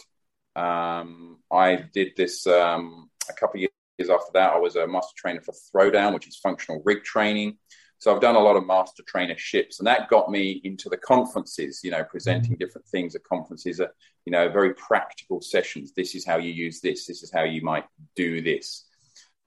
Um, 0.56 1.40
I 1.52 1.84
did 1.94 2.14
this 2.16 2.48
um, 2.48 3.10
a 3.30 3.34
couple 3.34 3.62
of 3.62 3.70
years 3.98 4.10
after 4.10 4.32
that. 4.34 4.54
I 4.54 4.58
was 4.58 4.76
a 4.76 4.88
master 4.88 5.14
trainer 5.18 5.42
for 5.42 5.54
Throwdown, 5.54 6.14
which 6.14 6.28
is 6.28 6.38
functional 6.38 6.82
rig 6.86 7.04
training. 7.04 7.58
So 8.00 8.13
I've 8.13 8.22
done 8.22 8.36
a 8.36 8.39
lot 8.39 8.56
of 8.56 8.65
master 8.65 9.03
trainerships, 9.03 9.79
and 9.79 9.88
that 9.88 10.10
got 10.10 10.32
me 10.32 10.62
into 10.63 10.89
the 10.89 10.98
conferences. 10.98 11.82
You 11.84 11.91
know, 11.91 12.03
presenting 12.03 12.53
mm-hmm. 12.53 12.60
different 12.60 12.88
things 12.88 13.15
at 13.15 13.24
conferences. 13.24 13.79
Are, 13.79 13.94
you 14.25 14.32
know, 14.32 14.50
very 14.50 14.74
practical 14.74 15.41
sessions. 15.41 15.94
This 15.96 16.15
is 16.15 16.25
how 16.25 16.38
you 16.38 16.51
use 16.51 16.82
this. 16.82 17.06
This 17.06 17.24
is 17.24 17.32
how 17.32 17.44
you 17.44 17.62
might 17.62 17.86
do 18.15 18.41
this. 18.41 18.86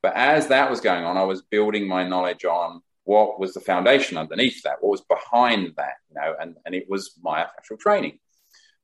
But 0.03 0.15
as 0.17 0.49
that 0.49 0.69
was 0.69 0.81
going 0.81 1.05
on, 1.05 1.17
I 1.17 1.23
was 1.23 1.43
building 1.43 1.87
my 1.87 2.07
knowledge 2.07 2.45
on 2.45 2.83
what 3.05 3.41
was 3.41 3.55
the 3.55 3.61
foundation 3.61 4.19
underneath 4.19 4.63
that, 4.63 4.77
what 4.81 4.91
was 4.91 5.03
behind 5.03 5.73
that, 5.77 5.95
you 6.09 6.21
know, 6.21 6.35
and, 6.41 6.57
and 6.67 6.75
it 6.75 6.87
was 6.89 7.13
my 7.23 7.41
actual 7.41 7.77
training. 7.77 8.19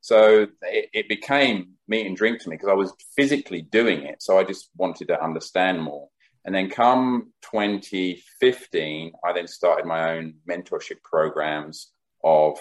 So 0.00 0.46
it, 0.62 0.90
it 0.92 1.08
became 1.08 1.72
meat 1.86 2.06
and 2.06 2.16
drink 2.16 2.40
to 2.40 2.48
me 2.48 2.56
because 2.56 2.68
I 2.68 2.74
was 2.74 2.92
physically 3.16 3.62
doing 3.62 4.02
it. 4.02 4.22
So 4.22 4.38
I 4.38 4.44
just 4.44 4.70
wanted 4.76 5.08
to 5.08 5.22
understand 5.22 5.82
more. 5.82 6.08
And 6.44 6.54
then 6.54 6.70
come 6.70 7.32
2015, 7.42 9.12
I 9.24 9.32
then 9.32 9.46
started 9.46 9.86
my 9.86 10.12
own 10.12 10.34
mentorship 10.48 11.02
programs 11.02 11.92
of 12.24 12.58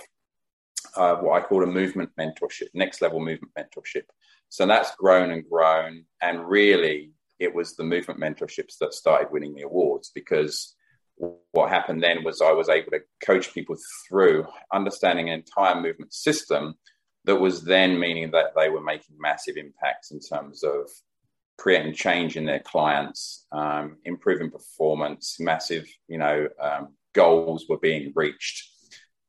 uh, 0.96 1.16
what 1.16 1.42
I 1.42 1.46
call 1.46 1.64
a 1.64 1.68
movement 1.68 2.10
mentorship, 2.20 2.68
next 2.74 3.02
level 3.02 3.20
movement 3.20 3.54
mentorship. 3.58 4.04
So 4.50 4.66
that's 4.66 4.96
grown 4.96 5.32
and 5.32 5.48
grown. 5.50 6.06
And 6.22 6.48
really, 6.48 7.12
it 7.40 7.54
was 7.54 7.76
the 7.76 7.84
movement 7.84 8.20
mentorships 8.20 8.78
that 8.80 8.94
started 8.94 9.32
winning 9.32 9.54
the 9.54 9.64
awards 9.64 10.12
because 10.14 10.76
what 11.52 11.70
happened 11.70 12.04
then 12.04 12.24
was 12.24 12.42
I 12.42 12.52
was 12.52 12.70
able 12.70 12.92
to 12.92 13.02
coach 13.26 13.54
people 13.54 13.76
through 14.08 14.46
understanding 14.72 15.30
an 15.30 15.40
entire 15.40 15.80
movement 15.80 16.14
system 16.14 16.76
that 17.26 17.38
was 17.38 17.64
then 17.64 18.00
meaning 18.00 18.32
that 18.32 18.54
they 18.56 18.70
were 18.70 18.82
making 18.82 19.16
massive 19.20 19.58
impacts 19.58 20.12
in 20.12 20.20
terms 20.20 20.64
of 20.64 20.90
creating 21.58 21.94
change 21.94 22.38
in 22.38 22.46
their 22.46 22.60
clients, 22.60 23.46
um, 23.52 23.98
improving 24.06 24.52
performance, 24.52 25.38
massive, 25.40 25.88
you 26.08 26.18
know, 26.18 26.48
um, 26.62 26.90
goals 27.14 27.66
were 27.68 27.80
being 27.80 28.12
reached. 28.16 28.70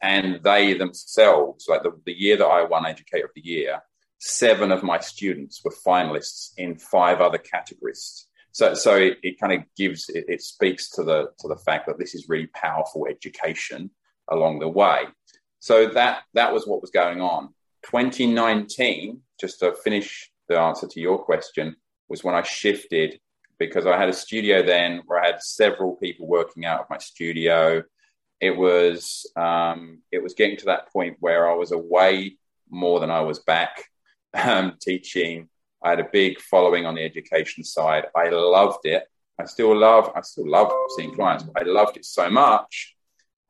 And 0.00 0.40
they 0.44 0.74
themselves, 0.74 1.66
like 1.68 1.82
the, 1.82 1.92
the 2.04 2.12
year 2.12 2.36
that 2.36 2.46
I 2.46 2.64
won 2.64 2.86
Educator 2.86 3.26
of 3.26 3.32
the 3.34 3.44
Year, 3.44 3.80
seven 4.18 4.70
of 4.70 4.82
my 4.82 4.98
students 4.98 5.62
were 5.64 5.74
finalists 5.86 6.52
in 6.56 6.76
five 6.76 7.20
other 7.20 7.38
categories. 7.38 8.26
So, 8.52 8.74
so 8.74 8.96
it, 8.96 9.18
it 9.22 9.40
kind 9.40 9.52
of 9.52 9.60
gives 9.76 10.08
it, 10.08 10.24
it 10.28 10.42
speaks 10.42 10.90
to 10.90 11.04
the 11.04 11.30
to 11.40 11.48
the 11.48 11.56
fact 11.56 11.86
that 11.86 11.98
this 11.98 12.14
is 12.14 12.28
really 12.28 12.48
powerful 12.48 13.06
education 13.08 13.90
along 14.30 14.58
the 14.58 14.68
way. 14.68 15.04
So 15.60 15.88
that 15.88 16.22
that 16.34 16.52
was 16.52 16.66
what 16.66 16.80
was 16.80 16.90
going 16.90 17.20
on. 17.20 17.54
2019, 17.84 19.20
just 19.40 19.60
to 19.60 19.74
finish 19.84 20.30
the 20.48 20.58
answer 20.58 20.88
to 20.88 21.00
your 21.00 21.18
question, 21.18 21.76
was 22.08 22.24
when 22.24 22.34
I 22.34 22.42
shifted 22.42 23.20
because 23.58 23.86
I 23.86 23.96
had 23.96 24.08
a 24.08 24.14
studio 24.14 24.62
then 24.62 25.02
where 25.06 25.22
I 25.22 25.26
had 25.26 25.42
several 25.42 25.96
people 25.96 26.26
working 26.26 26.64
out 26.64 26.80
of 26.80 26.90
my 26.90 26.98
studio. 26.98 27.82
It 28.40 28.56
was 28.56 29.30
um, 29.36 30.00
it 30.12 30.22
was 30.22 30.34
getting 30.34 30.56
to 30.58 30.66
that 30.66 30.92
point 30.92 31.16
where 31.20 31.50
I 31.50 31.54
was 31.54 31.72
away 31.72 32.36
more 32.70 33.00
than 33.00 33.10
I 33.10 33.20
was 33.20 33.40
back 33.40 33.84
um, 34.34 34.76
teaching. 34.80 35.48
I 35.82 35.90
had 35.90 36.00
a 36.00 36.08
big 36.12 36.40
following 36.40 36.86
on 36.86 36.94
the 36.94 37.04
education 37.04 37.64
side. 37.64 38.06
I 38.16 38.28
loved 38.30 38.84
it. 38.84 39.04
I 39.40 39.44
still 39.44 39.76
love 39.76 40.10
I 40.14 40.20
still 40.22 40.48
love 40.48 40.72
seeing 40.96 41.14
clients. 41.14 41.44
But 41.44 41.62
I 41.62 41.66
loved 41.66 41.96
it 41.96 42.04
so 42.04 42.30
much. 42.30 42.94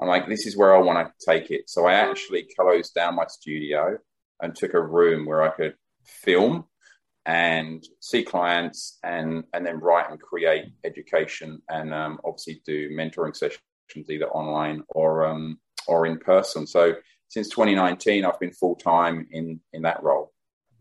I'm 0.00 0.09
like, 0.09 0.29
this 0.29 0.47
is 0.47 0.57
where 0.57 0.77
I 0.77 0.79
want 0.79 1.07
to 1.07 1.27
take 1.27 1.50
it. 1.50 1.69
So 1.69 1.87
I 1.87 1.95
actually 1.95 2.47
closed 2.59 2.95
down 2.95 3.17
my 3.17 3.27
studio 3.27 3.99
and 4.41 4.55
took 4.55 4.75
a 4.75 4.81
room 4.81 5.27
where 5.27 5.43
I 5.43 5.49
could 5.49 5.75
film 6.05 6.67
and 7.28 7.87
see 8.00 8.25
clients 8.25 8.99
and 9.04 9.44
and 9.52 9.64
then 9.64 9.78
write 9.78 10.11
and 10.11 10.18
create 10.18 10.73
education 10.82 11.61
and 11.68 11.92
um, 11.92 12.18
obviously 12.25 12.61
do 12.64 12.88
mentoring 12.90 13.37
sessions 13.37 13.61
either 14.08 14.28
online 14.30 14.82
or 14.88 15.26
um, 15.26 15.61
or 15.87 16.06
in 16.06 16.18
person. 16.18 16.66
So 16.66 16.94
since 17.28 17.50
2019, 17.50 18.25
I've 18.25 18.40
been 18.40 18.52
full 18.52 18.76
time 18.76 19.28
in 19.30 19.61
in 19.75 19.82
that 19.82 20.02
role. 20.02 20.32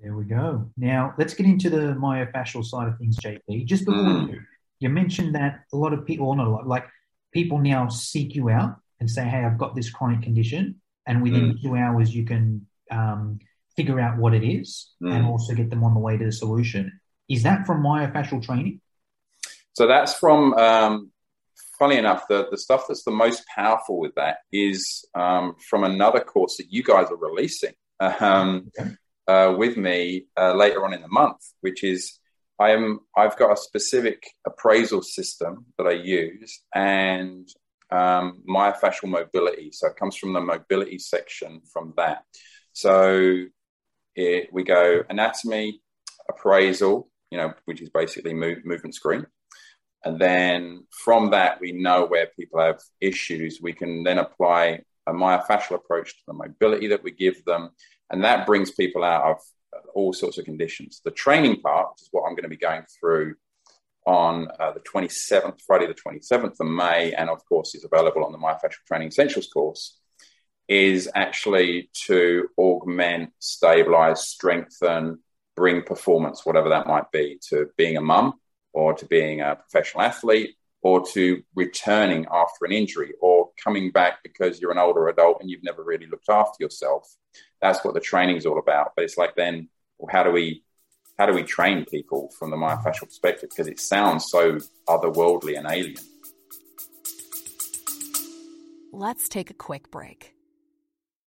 There 0.01 0.15
we 0.15 0.23
go. 0.23 0.69
Now 0.77 1.13
let's 1.17 1.33
get 1.33 1.45
into 1.45 1.69
the 1.69 1.95
myofascial 1.99 2.63
side 2.63 2.87
of 2.87 2.97
things, 2.97 3.17
JP. 3.17 3.65
Just 3.65 3.83
before 3.85 4.03
mm. 4.03 4.29
you, 4.29 4.39
you 4.79 4.89
mentioned 4.89 5.35
that 5.35 5.65
a 5.73 5.77
lot 5.77 5.91
of 5.91 6.05
people, 6.05 6.33
not 6.33 6.47
a 6.47 6.49
lot, 6.49 6.67
like 6.67 6.85
people 7.33 7.57
now 7.57 7.89
seek 7.89 8.35
you 8.35 8.49
out 8.49 8.79
and 9.01 9.09
say, 9.09 9.25
"Hey, 9.25 9.43
I've 9.43 9.57
got 9.57 9.75
this 9.75 9.89
chronic 9.89 10.21
condition," 10.21 10.81
and 11.05 11.21
within 11.21 11.53
mm. 11.53 11.61
two 11.61 11.75
hours 11.75 12.15
you 12.15 12.23
can 12.23 12.67
um, 12.89 13.39
figure 13.77 13.99
out 13.99 14.17
what 14.17 14.33
it 14.33 14.43
is 14.43 14.89
mm. 15.01 15.13
and 15.13 15.25
also 15.25 15.53
get 15.53 15.69
them 15.69 15.83
on 15.83 15.93
the 15.93 15.99
way 15.99 16.17
to 16.17 16.25
the 16.25 16.31
solution. 16.31 16.99
Is 17.29 17.43
that 17.43 17.65
from 17.65 17.83
myofascial 17.83 18.43
training? 18.43 18.81
So 19.73 19.87
that's 19.87 20.13
from, 20.15 20.53
um, 20.55 21.11
funny 21.77 21.97
enough, 21.97 22.27
the, 22.27 22.47
the 22.49 22.57
stuff 22.57 22.85
that's 22.87 23.03
the 23.03 23.11
most 23.11 23.43
powerful 23.53 23.99
with 23.99 24.15
that 24.15 24.37
is 24.51 25.05
um, 25.13 25.55
from 25.69 25.83
another 25.83 26.19
course 26.19 26.57
that 26.57 26.71
you 26.71 26.83
guys 26.83 27.07
are 27.11 27.17
releasing 27.17 27.73
um, 27.99 28.71
okay. 28.79 28.91
uh, 29.27 29.53
with 29.55 29.77
me 29.77 30.25
uh, 30.35 30.53
later 30.55 30.83
on 30.83 30.93
in 30.93 31.01
the 31.01 31.07
month, 31.07 31.37
which 31.61 31.83
is 31.83 32.19
I 32.59 32.71
am 32.71 33.01
I've 33.15 33.37
got 33.37 33.51
a 33.51 33.57
specific 33.57 34.23
appraisal 34.47 35.03
system 35.03 35.67
that 35.77 35.85
I 35.85 35.91
use 35.91 36.61
and 36.73 37.47
um, 37.91 38.41
myofascial 38.49 39.09
mobility. 39.09 39.69
So 39.71 39.87
it 39.87 39.95
comes 39.95 40.15
from 40.15 40.33
the 40.33 40.41
mobility 40.41 40.97
section 40.97 41.61
from 41.71 41.93
that. 41.97 42.23
So 42.73 43.45
it, 44.17 44.49
we 44.51 44.63
go 44.63 45.03
anatomy, 45.09 45.79
appraisal, 46.29 47.07
you 47.31 47.37
know, 47.37 47.53
which 47.65 47.81
is 47.81 47.89
basically 47.89 48.33
move, 48.33 48.65
movement 48.65 48.95
screen. 48.95 49.25
And 50.03 50.19
then 50.19 50.85
from 50.91 51.31
that, 51.31 51.61
we 51.61 51.71
know 51.71 52.05
where 52.05 52.27
people 52.37 52.59
have 52.59 52.79
issues. 52.99 53.59
We 53.61 53.73
can 53.73 54.03
then 54.03 54.17
apply 54.17 54.81
a 55.05 55.13
myofascial 55.13 55.75
approach 55.75 56.13
to 56.13 56.23
the 56.27 56.33
mobility 56.33 56.87
that 56.87 57.03
we 57.03 57.11
give 57.11 57.43
them. 57.45 57.69
And 58.09 58.23
that 58.23 58.45
brings 58.45 58.71
people 58.71 59.03
out 59.03 59.23
of 59.23 59.37
all 59.93 60.13
sorts 60.13 60.37
of 60.37 60.45
conditions. 60.45 61.01
The 61.03 61.11
training 61.11 61.61
part, 61.61 61.91
which 61.91 62.03
is 62.03 62.09
what 62.11 62.23
I'm 62.23 62.33
going 62.33 62.43
to 62.43 62.49
be 62.49 62.57
going 62.57 62.83
through 62.99 63.35
on 64.05 64.47
uh, 64.59 64.71
the 64.71 64.79
27th, 64.79 65.59
Friday, 65.67 65.85
the 65.85 65.93
27th 65.93 66.59
of 66.59 66.67
May, 66.67 67.11
and 67.13 67.29
of 67.29 67.45
course 67.45 67.75
is 67.75 67.83
available 67.83 68.23
on 68.23 68.31
the 68.31 68.37
Myofascial 68.37 68.85
Training 68.87 69.09
Essentials 69.09 69.47
course, 69.47 69.99
is 70.67 71.09
actually 71.15 71.89
to 72.05 72.49
augment, 72.57 73.31
stabilize, 73.39 74.27
strengthen, 74.27 75.19
bring 75.55 75.81
performance, 75.81 76.45
whatever 76.45 76.69
that 76.69 76.87
might 76.87 77.11
be, 77.11 77.39
to 77.49 77.67
being 77.77 77.97
a 77.97 78.01
mum 78.01 78.33
or 78.73 78.93
to 78.93 79.05
being 79.05 79.41
a 79.41 79.55
professional 79.55 80.03
athlete 80.03 80.55
or 80.81 81.05
to 81.05 81.41
returning 81.55 82.25
after 82.31 82.65
an 82.65 82.71
injury 82.71 83.13
or 83.21 83.49
coming 83.61 83.91
back 83.91 84.19
because 84.23 84.61
you're 84.61 84.71
an 84.71 84.77
older 84.77 85.07
adult 85.07 85.41
and 85.41 85.49
you've 85.49 85.63
never 85.63 85.83
really 85.83 86.05
looked 86.05 86.29
after 86.29 86.63
yourself. 86.63 87.15
That's 87.61 87.83
what 87.83 87.93
the 87.93 87.99
training 87.99 88.37
is 88.37 88.45
all 88.45 88.59
about. 88.59 88.91
But 88.95 89.05
it's 89.05 89.17
like 89.17 89.35
then, 89.35 89.69
well, 89.97 90.09
how 90.11 90.23
do 90.23 90.31
we 90.31 90.63
how 91.17 91.25
do 91.25 91.33
we 91.33 91.41
train 91.41 91.83
people 91.83 92.29
from 92.37 92.51
the 92.51 92.57
myofascial 92.57 93.05
perspective? 93.05 93.49
Because 93.49 93.67
it 93.67 93.79
sounds 93.79 94.29
so 94.29 94.59
otherworldly 94.87 95.57
and 95.57 95.65
alien. 95.67 95.95
Let's 98.91 99.27
take 99.27 99.49
a 99.49 99.55
quick 99.55 99.89
break. 99.89 100.36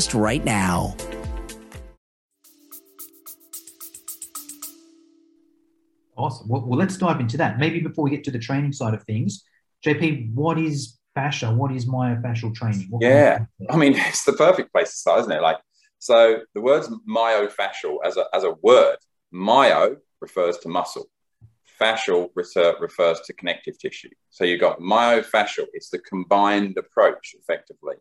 list 0.00 0.14
right 0.14 0.42
now. 0.46 0.96
Awesome. 6.16 6.48
Well, 6.48 6.62
well, 6.66 6.78
let's 6.78 6.96
dive 6.96 7.20
into 7.20 7.36
that. 7.36 7.58
Maybe 7.58 7.80
before 7.80 8.04
we 8.04 8.10
get 8.10 8.24
to 8.24 8.30
the 8.30 8.38
training 8.38 8.72
side 8.72 8.94
of 8.94 9.02
things, 9.04 9.44
JP, 9.84 10.32
what 10.32 10.58
is 10.58 10.98
fascia? 11.14 11.52
What 11.52 11.70
is 11.72 11.84
myofascial 11.84 12.54
training? 12.54 12.86
What 12.88 13.02
yeah, 13.02 13.44
I 13.68 13.76
mean, 13.76 13.94
it's 14.08 14.24
the 14.24 14.32
perfect 14.32 14.72
place 14.72 14.90
to 14.90 14.96
start, 14.96 15.20
isn't 15.20 15.32
it? 15.32 15.42
Like, 15.42 15.58
so 15.98 16.40
the 16.54 16.62
words 16.62 16.88
myofascial 17.06 17.98
as 18.02 18.16
a, 18.16 18.24
as 18.32 18.44
a 18.44 18.52
word, 18.62 18.96
myo 19.32 19.96
refers 20.22 20.56
to 20.58 20.68
muscle, 20.70 21.10
fascial 21.78 22.30
refers 22.34 23.20
to 23.20 23.32
connective 23.34 23.78
tissue. 23.78 24.10
So 24.30 24.44
you've 24.44 24.60
got 24.60 24.80
myofascial, 24.80 25.66
it's 25.74 25.90
the 25.90 25.98
combined 25.98 26.78
approach 26.78 27.34
effectively. 27.38 27.96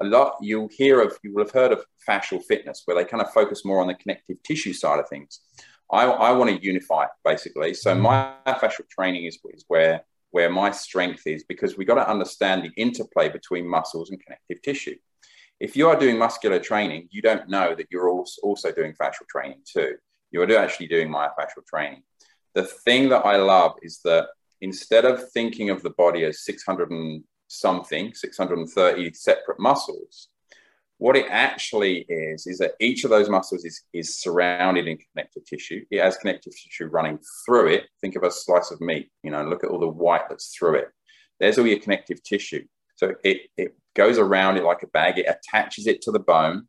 A 0.00 0.04
lot 0.04 0.36
you'll 0.40 0.68
hear 0.68 1.00
of, 1.00 1.16
you 1.22 1.32
will 1.32 1.44
have 1.44 1.52
heard 1.52 1.72
of 1.72 1.84
fascial 2.08 2.42
fitness, 2.42 2.82
where 2.84 2.96
they 2.96 3.04
kind 3.04 3.22
of 3.22 3.32
focus 3.32 3.64
more 3.64 3.80
on 3.80 3.86
the 3.86 3.94
connective 3.94 4.42
tissue 4.42 4.72
side 4.72 4.98
of 4.98 5.08
things. 5.08 5.40
I, 5.90 6.04
I 6.04 6.32
want 6.32 6.50
to 6.50 6.66
unify 6.66 7.06
basically. 7.24 7.74
So 7.74 7.94
mm. 7.94 8.00
my 8.00 8.34
fascial 8.46 8.88
training 8.88 9.24
is, 9.26 9.38
is 9.52 9.64
where 9.68 10.04
where 10.30 10.50
my 10.50 10.72
strength 10.72 11.28
is 11.28 11.44
because 11.44 11.76
we've 11.76 11.86
got 11.86 11.94
to 11.94 12.10
understand 12.10 12.64
the 12.64 12.72
interplay 12.76 13.28
between 13.28 13.68
muscles 13.68 14.10
and 14.10 14.20
connective 14.20 14.60
tissue. 14.62 14.96
If 15.60 15.76
you 15.76 15.88
are 15.88 15.96
doing 15.96 16.18
muscular 16.18 16.58
training, 16.58 17.06
you 17.12 17.22
don't 17.22 17.48
know 17.48 17.76
that 17.76 17.86
you're 17.88 18.08
also 18.08 18.72
doing 18.72 18.94
fascial 19.00 19.28
training 19.28 19.60
too. 19.64 19.94
You're 20.32 20.58
actually 20.58 20.88
doing 20.88 21.08
myofascial 21.08 21.64
training. 21.68 22.02
The 22.54 22.64
thing 22.64 23.10
that 23.10 23.24
I 23.24 23.36
love 23.36 23.74
is 23.82 24.00
that 24.02 24.26
instead 24.60 25.04
of 25.04 25.30
thinking 25.30 25.70
of 25.70 25.84
the 25.84 25.90
body 25.90 26.24
as 26.24 26.44
600 26.44 26.90
and 26.90 27.22
something, 27.48 28.12
630 28.14 29.12
separate 29.14 29.60
muscles, 29.60 30.28
what 30.98 31.16
it 31.16 31.26
actually 31.28 32.06
is, 32.08 32.46
is 32.46 32.58
that 32.58 32.74
each 32.80 33.04
of 33.04 33.10
those 33.10 33.28
muscles 33.28 33.64
is, 33.64 33.82
is 33.92 34.18
surrounded 34.20 34.86
in 34.86 34.98
connective 35.12 35.44
tissue. 35.44 35.84
It 35.90 36.00
has 36.00 36.16
connective 36.16 36.52
tissue 36.52 36.86
running 36.86 37.18
through 37.44 37.68
it. 37.68 37.84
Think 38.00 38.16
of 38.16 38.22
a 38.22 38.30
slice 38.30 38.70
of 38.70 38.80
meat, 38.80 39.10
you 39.22 39.30
know, 39.30 39.44
look 39.44 39.64
at 39.64 39.70
all 39.70 39.80
the 39.80 39.88
white 39.88 40.28
that's 40.28 40.56
through 40.56 40.76
it. 40.76 40.88
There's 41.40 41.58
all 41.58 41.66
your 41.66 41.80
connective 41.80 42.22
tissue. 42.22 42.64
So 42.96 43.14
it, 43.24 43.50
it 43.56 43.76
goes 43.94 44.18
around 44.18 44.56
it 44.56 44.64
like 44.64 44.82
a 44.82 44.88
bag, 44.88 45.18
it 45.18 45.26
attaches 45.28 45.86
it 45.88 46.00
to 46.02 46.12
the 46.12 46.20
bone, 46.20 46.68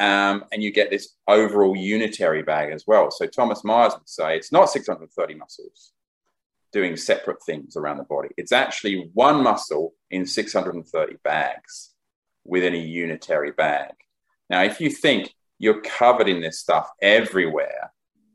um, 0.00 0.44
and 0.52 0.62
you 0.62 0.72
get 0.72 0.90
this 0.90 1.14
overall 1.28 1.76
unitary 1.76 2.42
bag 2.42 2.72
as 2.72 2.84
well. 2.86 3.10
So 3.10 3.26
Thomas 3.26 3.64
Myers 3.64 3.94
would 3.94 4.08
say 4.08 4.36
it's 4.36 4.52
not 4.52 4.70
630 4.70 5.34
muscles 5.34 5.92
doing 6.72 6.96
separate 6.96 7.42
things 7.44 7.76
around 7.76 7.98
the 7.98 8.04
body. 8.04 8.28
It's 8.36 8.52
actually 8.52 9.10
one 9.14 9.42
muscle 9.42 9.94
in 10.10 10.26
630 10.26 11.16
bags 11.24 11.94
within 12.44 12.74
a 12.74 12.78
unitary 12.78 13.52
bag. 13.52 13.92
Now, 14.48 14.62
if 14.62 14.80
you 14.80 14.90
think 14.90 15.32
you're 15.58 15.80
covered 15.80 16.28
in 16.28 16.40
this 16.40 16.60
stuff 16.60 16.90
everywhere, 17.00 17.92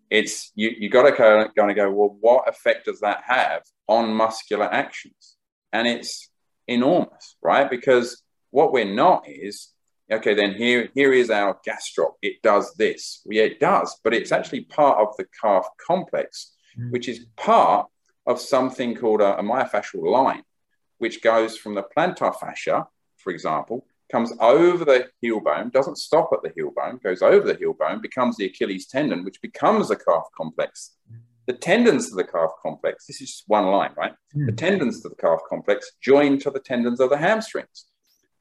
it's 0.09 0.51
you 0.55 0.71
you 0.77 0.89
got 0.89 1.03
to 1.03 1.11
go, 1.11 1.47
going 1.55 1.69
to 1.69 1.73
go. 1.73 1.89
Well, 1.89 2.17
what 2.19 2.49
effect 2.49 2.85
does 2.85 2.99
that 2.99 3.23
have 3.25 3.63
on 3.87 4.13
muscular 4.13 4.65
actions? 4.65 5.37
And 5.71 5.87
it's 5.87 6.29
enormous, 6.67 7.37
right? 7.41 7.69
Because 7.69 8.21
what 8.49 8.73
we're 8.73 8.93
not 8.93 9.23
is 9.27 9.69
okay. 10.11 10.33
Then 10.33 10.55
here 10.55 10.89
here 10.93 11.13
is 11.13 11.29
our 11.29 11.57
gastroc. 11.65 12.13
It 12.21 12.41
does 12.41 12.73
this. 12.75 13.21
Yeah, 13.25 13.43
it 13.43 13.61
does, 13.61 13.97
but 14.03 14.13
it's 14.13 14.33
actually 14.33 14.65
part 14.65 14.99
of 14.99 15.15
the 15.17 15.25
calf 15.41 15.65
complex, 15.87 16.53
mm. 16.77 16.91
which 16.91 17.07
is 17.07 17.25
part 17.37 17.87
of 18.31 18.39
something 18.39 18.95
called 18.95 19.21
a, 19.21 19.37
a 19.37 19.43
myofascial 19.43 20.03
line, 20.03 20.43
which 20.97 21.21
goes 21.21 21.57
from 21.57 21.75
the 21.75 21.83
plantar 21.83 22.33
fascia, 22.39 22.87
for 23.17 23.31
example, 23.31 23.85
comes 24.11 24.33
over 24.39 24.83
the 24.83 25.09
heel 25.21 25.39
bone, 25.39 25.69
doesn't 25.69 25.97
stop 25.97 26.29
at 26.33 26.41
the 26.43 26.51
heel 26.55 26.71
bone, 26.75 26.99
goes 27.03 27.21
over 27.21 27.45
the 27.47 27.55
heel 27.55 27.73
bone, 27.73 28.01
becomes 28.01 28.35
the 28.35 28.45
Achilles 28.45 28.85
tendon, 28.87 29.23
which 29.23 29.41
becomes 29.41 29.87
the 29.87 29.95
calf 29.95 30.25
complex. 30.35 30.97
The 31.47 31.53
tendons 31.53 32.09
to 32.09 32.15
the 32.15 32.23
calf 32.23 32.51
complex, 32.61 33.05
this 33.07 33.21
is 33.21 33.31
just 33.31 33.43
one 33.47 33.65
line, 33.67 33.91
right? 33.97 34.13
Mm. 34.35 34.45
The 34.45 34.51
tendons 34.51 35.01
to 35.01 35.09
the 35.09 35.15
calf 35.15 35.39
complex 35.49 35.91
join 36.01 36.39
to 36.39 36.51
the 36.51 36.59
tendons 36.59 36.99
of 36.99 37.09
the 37.09 37.17
hamstrings. 37.17 37.85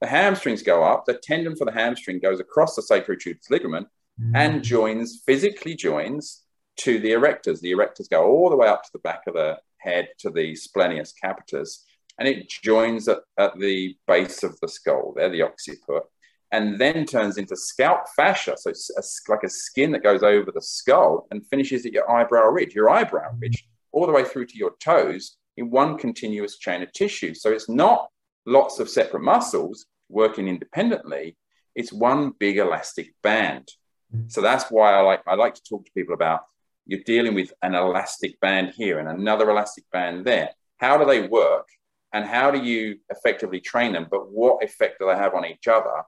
The 0.00 0.07
hamstrings 0.07 0.62
go 0.62 0.83
up, 0.83 1.05
the 1.07 1.14
tendon 1.14 1.57
for 1.57 1.64
the 1.64 1.72
hamstring 1.72 2.20
goes 2.20 2.40
across 2.40 2.74
the 2.74 2.83
sacroiliac 2.83 3.38
ligament 3.48 3.88
mm. 4.20 4.33
and 4.35 4.62
joins, 4.62 5.22
physically 5.24 5.74
joins 5.74 6.42
to 6.79 6.98
the 6.98 7.11
erectors. 7.12 7.61
The 7.61 7.72
erectors 7.72 8.09
go 8.09 8.24
all 8.26 8.50
the 8.50 8.57
way 8.57 8.68
up 8.68 8.83
to 8.83 8.90
the 8.92 8.98
back 9.00 9.22
of 9.26 9.35
the 9.35 9.59
head 9.81 10.09
to 10.19 10.31
the 10.31 10.55
splenius 10.55 11.12
capitis 11.23 11.85
and 12.21 12.29
it 12.29 12.49
joins 12.49 13.09
at, 13.09 13.21
at 13.38 13.59
the 13.59 13.97
base 14.07 14.43
of 14.43 14.59
the 14.61 14.69
skull 14.69 15.14
there, 15.16 15.31
the 15.31 15.43
occiput, 15.43 16.05
and 16.53 16.79
then 16.79 17.07
turns 17.07 17.38
into 17.38 17.57
scalp 17.57 18.01
fascia. 18.14 18.57
So 18.59 18.71
it's 18.71 18.90
a, 18.90 19.33
like 19.33 19.43
a 19.43 19.49
skin 19.49 19.90
that 19.93 20.03
goes 20.03 20.23
over 20.23 20.53
the 20.53 20.61
skull 20.61 21.27
and 21.31 21.47
finishes 21.47 21.87
at 21.87 21.93
your 21.93 22.11
eyebrow 22.11 22.47
ridge, 22.49 22.75
your 22.75 22.90
eyebrow 22.90 23.31
mm. 23.33 23.40
ridge, 23.40 23.66
all 23.93 24.07
the 24.07 24.12
way 24.12 24.25
through 24.25 24.47
to 24.47 24.59
your 24.59 24.73
toes 24.81 25.38
in 25.57 25.71
one 25.71 25.97
continuous 25.97 26.59
chain 26.59 26.83
of 26.83 26.93
tissue. 26.93 27.35
So 27.35 27.51
it's 27.51 27.69
not 27.69 28.09
lots 28.47 28.79
of 28.81 28.90
separate 28.90 29.23
muscles 29.23 29.87
working 30.11 30.47
independently. 30.47 31.37
It's 31.75 31.93
one 31.93 32.35
big 32.38 32.59
elastic 32.59 33.14
band. 33.23 33.69
Mm. 34.14 34.31
So 34.31 34.43
that's 34.43 34.71
why 34.71 34.93
I 34.93 35.01
like 35.01 35.23
I 35.27 35.37
like 35.37 35.55
to 35.55 35.62
talk 35.62 35.87
to 35.87 35.93
people 35.93 36.14
about 36.14 36.40
you're 36.87 37.01
dealing 37.05 37.35
with 37.35 37.53
an 37.62 37.75
elastic 37.75 38.40
band 38.40 38.73
here 38.75 38.99
and 38.99 39.09
another 39.09 39.51
elastic 39.51 39.85
band 39.93 40.25
there. 40.25 40.51
How 40.79 40.97
do 40.97 41.05
they 41.05 41.27
work? 41.27 41.66
and 42.12 42.25
how 42.25 42.51
do 42.51 42.59
you 42.59 42.99
effectively 43.11 43.61
train 43.61 43.93
them 43.93 44.07
but 44.11 44.31
what 44.31 44.62
effect 44.62 44.99
do 44.99 45.07
they 45.07 45.16
have 45.16 45.35
on 45.35 45.45
each 45.45 45.69
other 45.69 46.03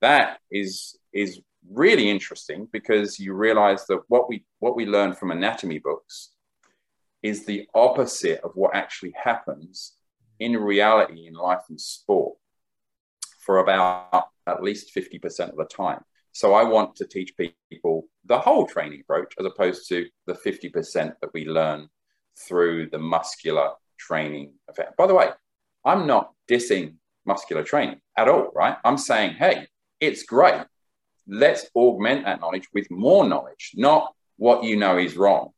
that 0.00 0.38
is 0.50 0.96
is 1.12 1.40
really 1.70 2.08
interesting 2.08 2.68
because 2.72 3.18
you 3.18 3.34
realize 3.34 3.86
that 3.86 4.00
what 4.08 4.28
we 4.28 4.44
what 4.60 4.76
we 4.76 4.86
learn 4.86 5.12
from 5.12 5.30
anatomy 5.30 5.78
books 5.78 6.30
is 7.22 7.44
the 7.44 7.66
opposite 7.74 8.40
of 8.40 8.52
what 8.54 8.74
actually 8.74 9.12
happens 9.22 9.94
in 10.38 10.56
reality 10.56 11.26
in 11.26 11.34
life 11.34 11.62
and 11.68 11.80
sport 11.80 12.36
for 13.40 13.58
about 13.58 14.28
at 14.46 14.62
least 14.62 14.94
50% 14.94 15.50
of 15.50 15.56
the 15.56 15.64
time 15.64 16.00
so 16.40 16.46
i 16.54 16.62
want 16.74 16.90
to 16.96 17.06
teach 17.06 17.30
people 17.70 17.96
the 18.32 18.38
whole 18.46 18.66
training 18.74 19.00
approach 19.00 19.32
as 19.38 19.46
opposed 19.46 19.88
to 19.88 20.06
the 20.26 20.34
50% 20.34 21.14
that 21.20 21.32
we 21.34 21.42
learn 21.46 21.88
through 22.46 22.88
the 22.90 23.02
muscular 23.16 23.68
training 24.06 24.46
effect 24.70 24.96
by 24.96 25.06
the 25.06 25.14
way 25.14 25.28
I'm 25.84 26.06
not 26.06 26.32
dissing 26.50 26.96
muscular 27.24 27.62
training 27.62 28.00
at 28.16 28.28
all, 28.28 28.50
right? 28.54 28.76
I'm 28.84 28.98
saying, 28.98 29.34
hey, 29.34 29.66
it's 30.00 30.22
great. 30.24 30.62
Let's 31.26 31.66
augment 31.74 32.24
that 32.24 32.40
knowledge 32.40 32.68
with 32.74 32.90
more 32.90 33.26
knowledge, 33.26 33.72
not 33.74 34.12
what 34.36 34.64
you 34.64 34.76
know 34.76 34.98
is 34.98 35.16
wrong. 35.16 35.50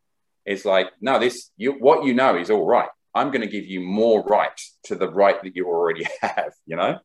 It's 0.45 0.65
like, 0.65 0.89
no, 1.01 1.19
this 1.19 1.51
you 1.57 1.73
what 1.73 2.05
you 2.05 2.15
know 2.15 2.37
is 2.37 2.51
all 2.51 2.67
right. 2.67 2.89
I'm 3.15 3.31
going 3.31 3.43
to 3.43 3.49
give 3.49 3.67
you 3.67 3.81
more 3.81 4.23
right 4.23 4.59
to 4.85 4.95
the 4.95 5.11
right 5.11 5.41
that 5.43 5.57
you 5.57 5.67
already 5.67 6.07
have, 6.23 6.53
you 6.67 6.77
know? 6.77 6.99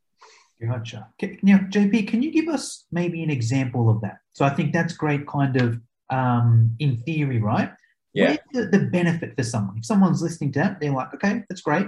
Gotcha. 0.61 1.09
Now, 1.43 1.57
JP, 1.57 2.07
can 2.07 2.21
you 2.23 2.31
give 2.31 2.47
us 2.47 2.85
maybe 2.91 3.23
an 3.23 3.29
example 3.29 3.89
of 3.89 4.01
that? 4.01 4.19
So 4.33 4.45
I 4.45 4.49
think 4.49 4.73
that's 4.73 4.93
great, 4.93 5.27
kind 5.27 5.59
of 5.59 5.79
um, 6.09 6.75
in 6.79 6.97
theory, 6.97 7.41
right? 7.41 7.71
Yeah. 8.13 8.37
The, 8.53 8.67
the, 8.67 8.79
benefit 8.79 9.35
for 9.35 9.43
someone? 9.43 9.77
If 9.77 9.85
someone's 9.85 10.21
listening 10.21 10.53
to 10.53 10.59
that, 10.59 10.79
they're 10.79 10.93
like, 10.93 11.13
okay, 11.13 11.43
that's 11.49 11.61
great 11.61 11.87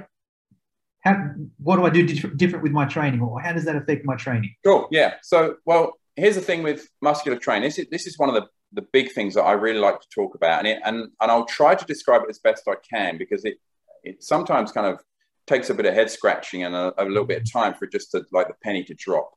how, 1.07 1.31
what 1.57 1.77
do 1.77 1.85
I 1.85 1.89
do 1.89 2.05
different 2.05 2.63
with 2.63 2.71
my 2.71 2.85
training, 2.85 3.21
or 3.21 3.39
how 3.39 3.53
does 3.53 3.65
that 3.65 3.75
affect 3.75 4.05
my 4.05 4.15
training? 4.15 4.53
Cool. 4.63 4.87
Yeah. 4.91 5.15
So, 5.23 5.55
well, 5.65 5.93
here's 6.15 6.35
the 6.35 6.41
thing 6.41 6.63
with 6.63 6.89
muscular 7.01 7.37
training. 7.37 7.63
This 7.63 7.79
is, 7.79 7.87
this 7.89 8.07
is 8.07 8.17
one 8.17 8.29
of 8.29 8.35
the, 8.35 8.47
the 8.73 8.81
big 8.81 9.11
things 9.11 9.35
that 9.35 9.43
I 9.43 9.53
really 9.53 9.79
like 9.79 9.99
to 9.99 10.07
talk 10.13 10.35
about, 10.35 10.59
and 10.59 10.67
it, 10.67 10.81
and 10.83 11.07
and 11.21 11.31
I'll 11.31 11.45
try 11.45 11.75
to 11.75 11.85
describe 11.85 12.23
it 12.23 12.29
as 12.29 12.39
best 12.39 12.67
I 12.67 12.75
can 12.89 13.17
because 13.17 13.45
it 13.45 13.55
it 14.03 14.21
sometimes 14.21 14.73
kind 14.73 14.87
of 14.87 14.99
takes 15.47 15.69
a 15.69 15.73
bit 15.73 15.85
of 15.85 15.93
head 15.93 16.11
scratching 16.11 16.63
and 16.63 16.75
a, 16.75 16.93
a 17.01 17.05
little 17.05 17.25
bit 17.25 17.41
of 17.41 17.51
time 17.51 17.73
for 17.73 17.87
just 17.87 18.11
to 18.11 18.23
like 18.31 18.47
the 18.47 18.53
penny 18.63 18.83
to 18.83 18.93
drop. 18.93 19.31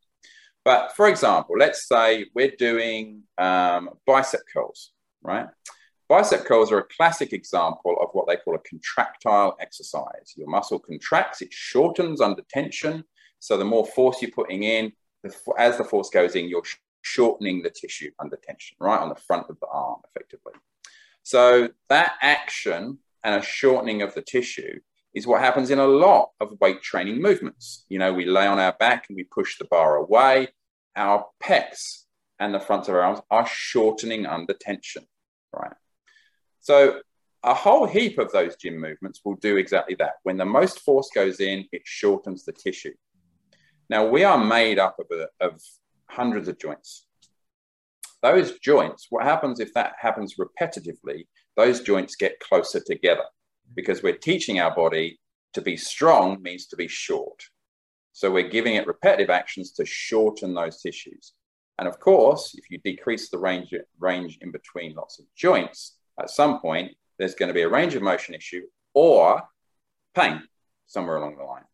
But 0.64 0.92
for 0.94 1.08
example, 1.08 1.56
let's 1.58 1.88
say 1.88 2.26
we're 2.34 2.52
doing 2.58 3.22
um, 3.38 3.90
bicep 4.06 4.42
curls, 4.52 4.92
right? 5.22 5.46
Bicep 6.08 6.44
curls 6.44 6.72
are 6.72 6.78
a 6.78 6.94
classic 6.96 7.32
example 7.32 7.96
of 8.00 8.08
what 8.12 8.26
they 8.26 8.36
call 8.36 8.56
a 8.56 8.68
contractile 8.68 9.56
exercise. 9.60 10.34
Your 10.36 10.48
muscle 10.48 10.80
contracts, 10.80 11.40
it 11.40 11.52
shortens 11.52 12.20
under 12.20 12.42
tension. 12.50 13.04
So 13.38 13.56
the 13.56 13.64
more 13.64 13.86
force 13.86 14.20
you're 14.20 14.32
putting 14.32 14.64
in, 14.64 14.92
the, 15.22 15.34
as 15.56 15.78
the 15.78 15.84
force 15.84 16.10
goes 16.10 16.34
in, 16.34 16.48
you're 16.48 16.64
shortening 17.02 17.62
the 17.62 17.70
tissue 17.70 18.10
under 18.18 18.36
tension, 18.36 18.76
right 18.80 19.00
on 19.00 19.08
the 19.08 19.14
front 19.14 19.46
of 19.48 19.58
the 19.60 19.66
arm, 19.72 20.00
effectively. 20.10 20.52
So 21.22 21.70
that 21.88 22.14
action 22.20 22.98
and 23.22 23.34
a 23.36 23.42
shortening 23.42 24.02
of 24.02 24.14
the 24.14 24.22
tissue 24.22 24.80
is 25.14 25.26
what 25.26 25.40
happens 25.40 25.70
in 25.70 25.78
a 25.78 25.86
lot 25.86 26.30
of 26.40 26.56
weight 26.60 26.82
training 26.82 27.20
movements. 27.20 27.84
You 27.88 27.98
know, 27.98 28.12
we 28.12 28.24
lay 28.24 28.46
on 28.46 28.58
our 28.58 28.72
back 28.72 29.06
and 29.08 29.16
we 29.16 29.24
push 29.24 29.58
the 29.58 29.64
bar 29.64 29.96
away. 29.96 30.48
Our 30.96 31.26
pecs 31.42 32.04
and 32.38 32.54
the 32.54 32.60
front 32.60 32.88
of 32.88 32.94
our 32.94 33.02
arms 33.02 33.20
are 33.30 33.46
shortening 33.46 34.26
under 34.26 34.54
tension, 34.54 35.04
right? 35.52 35.72
So 36.60 37.00
a 37.42 37.54
whole 37.54 37.86
heap 37.86 38.18
of 38.18 38.30
those 38.32 38.56
gym 38.56 38.80
movements 38.80 39.20
will 39.24 39.36
do 39.36 39.56
exactly 39.56 39.96
that. 39.98 40.14
When 40.22 40.36
the 40.36 40.44
most 40.44 40.80
force 40.80 41.10
goes 41.14 41.40
in, 41.40 41.66
it 41.72 41.82
shortens 41.84 42.44
the 42.44 42.52
tissue. 42.52 42.94
Now, 43.88 44.06
we 44.06 44.22
are 44.22 44.42
made 44.42 44.78
up 44.78 44.96
of, 45.00 45.06
a, 45.10 45.28
of 45.44 45.60
hundreds 46.08 46.48
of 46.48 46.58
joints. 46.58 47.06
those 48.22 48.58
joints, 48.60 49.06
what 49.10 49.24
happens 49.24 49.58
if 49.58 49.72
that 49.74 49.94
happens 49.98 50.36
repetitively, 50.36 51.26
those 51.56 51.80
joints 51.80 52.14
get 52.14 52.38
closer 52.40 52.80
together 52.80 53.24
because 53.74 54.02
we're 54.02 54.16
teaching 54.16 54.60
our 54.60 54.74
body 54.74 55.18
to 55.54 55.62
be 55.62 55.76
strong 55.76 56.40
means 56.42 56.66
to 56.66 56.76
be 56.76 56.88
short. 56.88 57.42
So 58.12 58.30
we're 58.30 58.48
giving 58.48 58.74
it 58.74 58.86
repetitive 58.86 59.30
actions 59.30 59.72
to 59.72 59.84
shorten 59.84 60.54
those 60.54 60.80
tissues. 60.80 61.32
And 61.78 61.88
of 61.88 61.98
course, 61.98 62.54
if 62.54 62.70
you 62.70 62.78
decrease 62.78 63.30
the 63.30 63.38
range, 63.38 63.72
range 63.98 64.38
in 64.40 64.50
between 64.50 64.94
lots 64.94 65.18
of 65.18 65.24
joints, 65.34 65.96
at 66.20 66.30
some 66.30 66.60
point, 66.60 66.92
there's 67.18 67.34
going 67.34 67.48
to 67.48 67.54
be 67.54 67.62
a 67.62 67.68
range 67.68 67.94
of 67.94 68.02
motion 68.02 68.34
issue 68.34 68.62
or 68.94 69.42
pain 70.14 70.42
somewhere 70.86 71.16
along 71.16 71.36
the 71.38 71.44
line. 71.44 71.64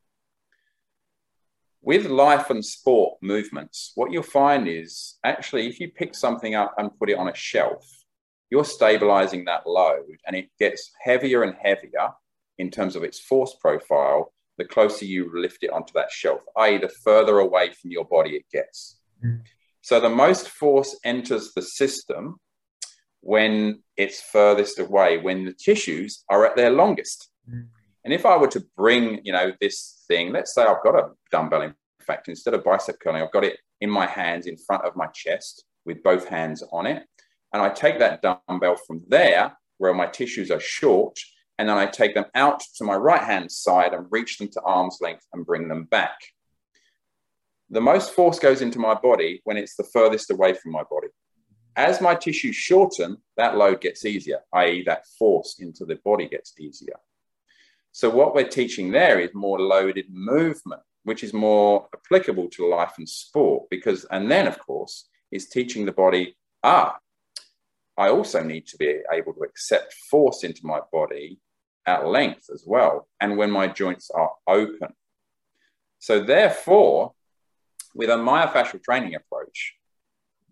With 1.82 2.06
life 2.06 2.50
and 2.50 2.64
sport 2.64 3.18
movements, 3.22 3.92
what 3.94 4.10
you'll 4.10 4.22
find 4.22 4.68
is 4.68 5.18
actually 5.24 5.68
if 5.68 5.80
you 5.80 5.88
pick 5.88 6.14
something 6.14 6.54
up 6.54 6.74
and 6.78 6.96
put 6.98 7.10
it 7.10 7.18
on 7.18 7.28
a 7.28 7.34
shelf, 7.34 7.84
you're 8.50 8.64
stabilizing 8.64 9.44
that 9.44 9.66
load 9.66 10.16
and 10.26 10.36
it 10.36 10.48
gets 10.58 10.90
heavier 11.02 11.42
and 11.42 11.54
heavier 11.60 12.10
in 12.58 12.70
terms 12.70 12.96
of 12.96 13.04
its 13.04 13.18
force 13.18 13.54
profile 13.60 14.32
the 14.58 14.64
closer 14.64 15.04
you 15.04 15.30
lift 15.34 15.62
it 15.62 15.70
onto 15.70 15.92
that 15.92 16.10
shelf, 16.10 16.40
i.e., 16.56 16.78
the 16.78 16.88
further 16.88 17.38
away 17.40 17.72
from 17.72 17.90
your 17.90 18.04
body 18.04 18.36
it 18.36 18.46
gets. 18.50 18.98
Mm. 19.24 19.42
So 19.82 20.00
the 20.00 20.08
most 20.08 20.48
force 20.48 20.98
enters 21.04 21.52
the 21.54 21.62
system 21.62 22.40
when 23.20 23.82
it's 23.96 24.20
furthest 24.20 24.78
away, 24.78 25.18
when 25.18 25.44
the 25.44 25.52
tissues 25.52 26.24
are 26.30 26.46
at 26.46 26.56
their 26.56 26.70
longest. 26.70 27.28
Mm. 27.50 27.66
And 28.04 28.14
if 28.14 28.24
I 28.24 28.36
were 28.36 28.48
to 28.48 28.64
bring, 28.76 29.20
you 29.24 29.32
know, 29.32 29.52
this 29.60 30.04
thing, 30.08 30.32
let's 30.32 30.54
say 30.54 30.62
I've 30.62 30.82
got 30.82 30.94
a 30.94 31.10
dumbbell, 31.30 31.62
in 31.62 31.74
fact, 32.00 32.28
instead 32.28 32.54
of 32.54 32.64
bicep 32.64 32.96
curling, 33.02 33.22
I've 33.22 33.32
got 33.32 33.44
it 33.44 33.58
in 33.80 33.90
my 33.90 34.06
hands 34.06 34.46
in 34.46 34.56
front 34.56 34.84
of 34.84 34.96
my 34.96 35.06
chest 35.08 35.64
with 35.84 36.02
both 36.02 36.28
hands 36.28 36.62
on 36.72 36.86
it. 36.86 37.02
And 37.52 37.62
I 37.62 37.68
take 37.68 37.98
that 37.98 38.22
dumbbell 38.22 38.76
from 38.86 39.02
there, 39.08 39.56
where 39.78 39.94
my 39.94 40.06
tissues 40.06 40.50
are 40.50 40.60
short, 40.60 41.18
and 41.58 41.68
then 41.68 41.78
I 41.78 41.86
take 41.86 42.14
them 42.14 42.26
out 42.34 42.62
to 42.76 42.84
my 42.84 42.94
right 42.94 43.22
hand 43.22 43.50
side 43.50 43.94
and 43.94 44.06
reach 44.10 44.38
them 44.38 44.48
to 44.48 44.60
arm's 44.62 44.98
length 45.00 45.26
and 45.32 45.46
bring 45.46 45.68
them 45.68 45.84
back. 45.84 46.18
The 47.70 47.80
most 47.80 48.12
force 48.12 48.38
goes 48.38 48.62
into 48.62 48.78
my 48.78 48.94
body 48.94 49.40
when 49.44 49.56
it's 49.56 49.74
the 49.74 49.84
furthest 49.84 50.30
away 50.30 50.54
from 50.54 50.72
my 50.72 50.84
body. 50.90 51.08
As 51.74 52.00
my 52.00 52.14
tissues 52.14 52.56
shorten, 52.56 53.18
that 53.36 53.56
load 53.56 53.80
gets 53.80 54.04
easier, 54.04 54.40
i.e., 54.54 54.82
that 54.86 55.06
force 55.18 55.56
into 55.58 55.84
the 55.84 55.96
body 55.96 56.28
gets 56.28 56.54
easier. 56.58 56.96
So, 57.92 58.08
what 58.08 58.34
we're 58.34 58.48
teaching 58.48 58.90
there 58.90 59.20
is 59.20 59.30
more 59.34 59.58
loaded 59.58 60.06
movement, 60.10 60.82
which 61.04 61.22
is 61.22 61.32
more 61.32 61.88
applicable 61.94 62.48
to 62.50 62.68
life 62.68 62.94
and 62.98 63.08
sport. 63.08 63.64
Because, 63.70 64.04
and 64.10 64.30
then, 64.30 64.46
of 64.46 64.58
course, 64.58 65.08
is 65.30 65.48
teaching 65.48 65.84
the 65.84 65.92
body, 65.92 66.36
ah, 66.62 66.96
I 67.96 68.08
also 68.10 68.42
need 68.42 68.66
to 68.68 68.76
be 68.76 69.00
able 69.12 69.32
to 69.34 69.40
accept 69.40 69.94
force 70.10 70.44
into 70.44 70.66
my 70.66 70.80
body 70.92 71.38
at 71.86 72.06
length 72.06 72.50
as 72.52 72.64
well, 72.66 73.08
and 73.20 73.36
when 73.36 73.50
my 73.50 73.68
joints 73.68 74.10
are 74.10 74.32
open. 74.46 74.88
So, 75.98 76.20
therefore, 76.20 77.12
with 77.94 78.10
a 78.10 78.14
myofascial 78.14 78.82
training 78.82 79.14
approach, 79.14 79.74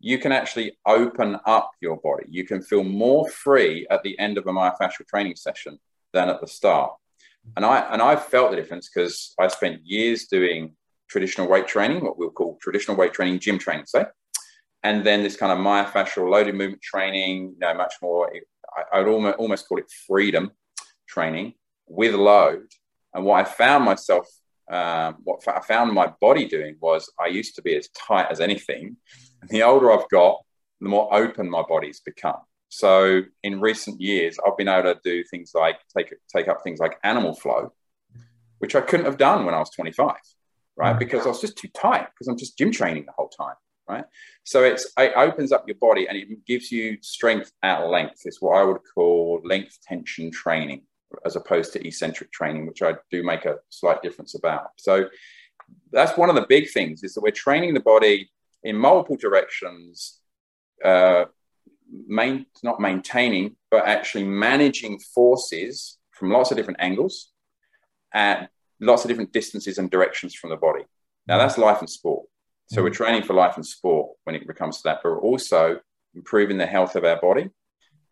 you 0.00 0.18
can 0.18 0.33
actually 0.33 0.78
open 0.87 1.38
up 1.46 1.72
your 1.80 1.96
body. 1.96 2.26
You 2.28 2.44
can 2.44 2.62
feel 2.62 2.85
more 2.85 3.28
free 3.28 3.87
at 3.90 4.02
the 4.02 4.18
end 4.18 4.38
of 4.38 4.46
a 4.46 4.52
myofascial 4.52 5.07
training 5.09 5.37
session 5.37 5.78
than 6.12 6.28
at 6.28 6.40
the 6.40 6.46
start. 6.46 6.94
And 7.57 7.64
I 7.64 7.80
and 7.92 8.00
I've 8.00 8.24
felt 8.24 8.50
the 8.50 8.57
difference 8.57 8.88
because 8.88 9.35
I 9.38 9.48
spent 9.48 9.85
years 9.85 10.26
doing 10.26 10.74
traditional 11.09 11.48
weight 11.48 11.66
training, 11.66 12.04
what 12.04 12.18
we'll 12.18 12.30
call 12.30 12.59
traditional 12.61 12.96
weight 12.96 13.12
training, 13.12 13.38
gym 13.40 13.59
training, 13.59 13.87
say, 13.87 14.04
and 14.85 15.05
then 15.05 15.23
this 15.23 15.37
kind 15.37 15.51
of 15.51 15.59
myofascial 15.59 16.31
loaded 16.31 16.55
movement 16.55 16.83
training, 16.83 17.55
you 17.55 17.59
know, 17.59 17.75
much 17.75 17.94
more. 18.03 18.31
I, 18.77 18.99
I 18.99 19.01
would 19.01 19.09
almost, 19.09 19.38
almost 19.38 19.68
call 19.68 19.79
it 19.79 19.90
freedom 20.07 20.53
training 21.09 21.55
with 21.88 22.14
load. 22.14 22.66
And 23.14 23.25
what 23.25 23.40
I 23.40 23.49
found 23.49 23.85
myself, 23.85 24.29
um, 24.70 25.16
what 25.25 25.47
I 25.49 25.61
found 25.61 25.92
my 25.92 26.12
body 26.20 26.47
doing 26.47 26.77
was 26.81 27.11
I 27.18 27.29
used 27.29 27.57
to 27.57 27.62
be 27.62 27.75
as 27.77 27.88
tight 27.88 28.27
as 28.31 28.40
anything. 28.40 28.97
And 29.40 29.51
the 29.51 29.62
older 29.62 29.90
I've 29.90 30.09
got, 30.11 30.42
the 30.81 30.88
more 30.90 31.12
open 31.14 31.49
my 31.49 31.62
body's 31.66 32.01
become. 32.01 32.40
So 32.68 33.23
in 33.42 33.61
recent 33.61 34.01
years, 34.01 34.37
I've 34.44 34.57
been 34.57 34.68
able 34.68 34.94
to 34.94 35.01
do 35.03 35.25
things 35.31 35.53
like 35.55 35.79
take 35.97 36.12
take 36.35 36.49
up 36.49 36.62
things 36.62 36.81
like 36.81 36.99
animal 37.05 37.35
flow, 37.35 37.73
which 38.59 38.75
I 38.75 38.81
couldn't 38.81 39.07
have 39.07 39.16
done 39.16 39.47
when 39.47 39.55
I 39.55 39.61
was 39.61 39.70
25, 39.70 40.16
right? 40.77 40.99
Because 40.99 41.25
I 41.25 41.29
was 41.29 41.40
just 41.40 41.57
too 41.57 41.68
tight 41.68 42.09
because 42.12 42.27
I'm 42.27 42.37
just 42.37 42.59
gym 42.59 42.73
training 42.73 43.07
the 43.07 43.12
whole 43.12 43.29
time, 43.29 43.55
right? 43.88 44.05
So 44.44 44.62
it's 44.64 44.92
it 44.99 45.12
opens 45.16 45.53
up 45.53 45.64
your 45.66 45.77
body 45.77 46.07
and 46.09 46.16
it 46.16 46.47
gives 46.47 46.70
you 46.73 46.99
strength 47.01 47.53
at 47.62 47.87
length. 47.87 48.23
It's 48.25 48.40
what 48.40 48.57
I 48.57 48.64
would 48.64 48.81
call 48.94 49.40
length 49.44 49.79
tension 49.83 50.31
training 50.31 50.83
as 51.25 51.37
opposed 51.37 51.73
to 51.73 51.87
eccentric 51.87 52.33
training, 52.33 52.66
which 52.66 52.83
I 52.83 52.94
do 53.11 53.23
make 53.23 53.44
a 53.44 53.57
slight 53.70 54.03
difference 54.03 54.35
about. 54.35 54.70
So 54.77 55.09
that's 55.92 56.16
one 56.18 56.29
of 56.29 56.35
the 56.35 56.47
big 56.49 56.70
things 56.70 57.03
is 57.03 57.14
that 57.14 57.23
we're 57.23 57.31
training 57.31 57.75
the 57.75 57.81
body 57.81 58.31
in 58.62 58.77
multiple 58.77 59.16
directions, 59.16 60.20
uh, 60.85 61.27
main, 62.07 62.47
not 62.62 62.81
maintaining, 62.81 63.57
but 63.70 63.87
actually 63.87 64.25
managing 64.25 64.99
forces 64.99 65.99
from 66.11 66.31
lots 66.31 66.51
of 66.51 66.57
different 66.57 66.81
angles 66.81 67.31
at 68.12 68.51
lots 68.81 69.05
of 69.05 69.09
different 69.09 69.33
distances 69.33 69.79
and 69.79 69.90
directions 69.90 70.35
from 70.35 70.51
the 70.51 70.57
body. 70.57 70.85
Now 71.27 71.38
that's 71.38 71.59
life 71.59 71.81
and 71.81 71.90
sport. 71.90 72.27
So 72.66 72.83
we're 72.83 72.90
training 72.90 73.22
for 73.22 73.35
life 73.35 73.57
and 73.57 73.66
sport 73.66 74.12
when 74.24 74.35
it 74.35 74.57
comes 74.57 74.79
to 74.79 74.83
that, 74.85 75.00
but 75.03 75.11
we're 75.11 75.20
also 75.20 75.81
improving 76.14 76.59
the 76.59 76.66
health 76.66 76.96
of 76.96 77.05
our 77.05 77.20
body. 77.20 77.50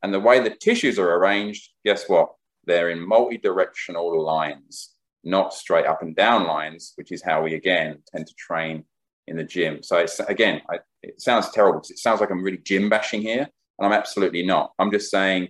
And 0.03 0.12
the 0.12 0.21
way 0.21 0.41
the 0.41 0.55
tissues 0.55 0.99
are 0.99 1.15
arranged, 1.15 1.71
guess 1.85 2.09
what? 2.09 2.33
They're 2.65 2.91
in 2.91 3.07
multi-directional 3.07 4.23
lines, 4.25 4.95
not 5.25 5.55
straight 5.55 5.87
up 5.87 6.03
and 6.03 6.15
down 6.15 6.47
lines, 6.47 6.93
which 6.97 7.12
is 7.12 7.23
how 7.23 7.43
we 7.43 7.55
again 7.55 8.03
tend 8.12 8.27
to 8.27 8.35
train 8.35 8.85
in 9.27 9.37
the 9.37 9.45
gym. 9.45 9.83
So 9.83 9.99
it's 9.99 10.21
again, 10.21 10.61
I, 10.71 10.79
it 11.03 11.21
sounds 11.21 11.51
terrible 11.51 11.79
because 11.79 11.93
it 11.93 11.99
sounds 11.99 12.21
like 12.21 12.31
I'm 12.31 12.43
really 12.43 12.59
gym 12.59 12.88
bashing 12.88 13.23
here, 13.23 13.49
and 13.79 13.87
I'm 13.87 13.93
absolutely 13.93 14.45
not. 14.45 14.73
I'm 14.79 14.91
just 14.91 15.11
saying 15.11 15.49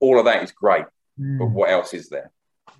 all 0.00 0.18
of 0.18 0.24
that 0.26 0.42
is 0.42 0.52
great, 0.52 0.84
mm. 1.18 1.38
but 1.38 1.46
what 1.46 1.70
else 1.70 1.94
is 1.94 2.08
there? 2.08 2.32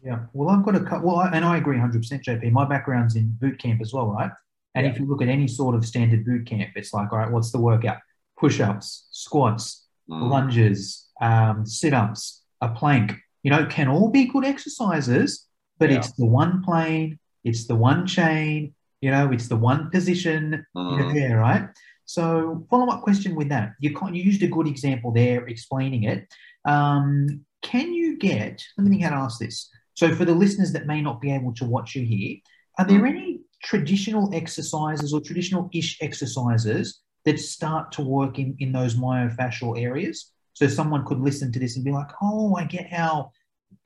Yeah, 0.02 0.20
well, 0.32 0.50
I've 0.50 0.64
got 0.64 0.76
a 0.76 0.80
cut. 0.80 1.02
Well, 1.02 1.20
and 1.20 1.44
I 1.44 1.56
agree 1.56 1.78
100%, 1.78 1.94
JP. 2.22 2.52
My 2.52 2.66
background's 2.66 3.16
in 3.16 3.36
boot 3.40 3.58
camp 3.58 3.80
as 3.80 3.92
well, 3.92 4.08
right? 4.08 4.30
And 4.74 4.86
yeah. 4.86 4.92
if 4.92 4.98
you 4.98 5.06
look 5.06 5.22
at 5.22 5.28
any 5.28 5.48
sort 5.48 5.74
of 5.74 5.84
standard 5.86 6.24
boot 6.24 6.46
camp, 6.46 6.70
it's 6.76 6.92
like, 6.92 7.12
all 7.12 7.18
right, 7.18 7.30
what's 7.30 7.52
the 7.52 7.60
workout? 7.60 7.98
Push 8.38 8.60
ups, 8.60 9.08
squats, 9.10 9.86
mm. 10.10 10.28
lunges, 10.28 11.06
um, 11.20 11.64
sit 11.64 11.94
ups, 11.94 12.42
a 12.60 12.68
plank, 12.68 13.14
you 13.42 13.50
know, 13.50 13.66
can 13.66 13.88
all 13.88 14.10
be 14.10 14.24
good 14.24 14.44
exercises, 14.44 15.46
but 15.78 15.90
yeah. 15.90 15.98
it's 15.98 16.12
the 16.12 16.26
one 16.26 16.62
plane, 16.62 17.18
it's 17.44 17.66
the 17.66 17.74
one 17.74 18.06
chain, 18.06 18.74
you 19.00 19.10
know, 19.10 19.30
it's 19.30 19.48
the 19.48 19.56
one 19.56 19.90
position 19.90 20.64
mm. 20.76 21.14
there, 21.14 21.38
right? 21.38 21.68
So, 22.06 22.66
follow 22.68 22.92
up 22.92 23.02
question 23.02 23.34
with 23.34 23.48
that. 23.50 23.72
You, 23.80 23.96
you 24.12 24.22
used 24.22 24.42
a 24.42 24.46
good 24.46 24.66
example 24.66 25.12
there 25.12 25.46
explaining 25.46 26.04
it. 26.04 26.26
Um, 26.64 27.44
can 27.62 27.92
you 27.94 28.18
get, 28.18 28.62
let 28.76 28.84
me 28.84 28.90
think 28.90 29.02
how 29.02 29.10
to 29.10 29.16
ask 29.16 29.38
this. 29.38 29.70
So, 29.94 30.14
for 30.14 30.24
the 30.24 30.34
listeners 30.34 30.72
that 30.72 30.86
may 30.86 31.00
not 31.00 31.20
be 31.20 31.32
able 31.32 31.54
to 31.54 31.64
watch 31.64 31.94
you 31.94 32.04
here, 32.04 32.36
are 32.78 32.86
there 32.86 33.00
mm. 33.00 33.10
any 33.10 33.33
traditional 33.64 34.32
exercises 34.32 35.12
or 35.12 35.20
traditional 35.20 35.68
ish 35.72 35.98
exercises 36.00 37.00
that 37.24 37.40
start 37.40 37.90
to 37.92 38.02
work 38.02 38.38
in, 38.38 38.54
in 38.60 38.70
those 38.70 38.94
myofascial 38.94 39.80
areas? 39.80 40.30
So 40.52 40.68
someone 40.68 41.04
could 41.04 41.18
listen 41.18 41.50
to 41.52 41.58
this 41.58 41.74
and 41.74 41.84
be 41.84 41.90
like, 41.90 42.10
oh, 42.22 42.54
I 42.54 42.64
get 42.64 42.92
how. 42.92 43.32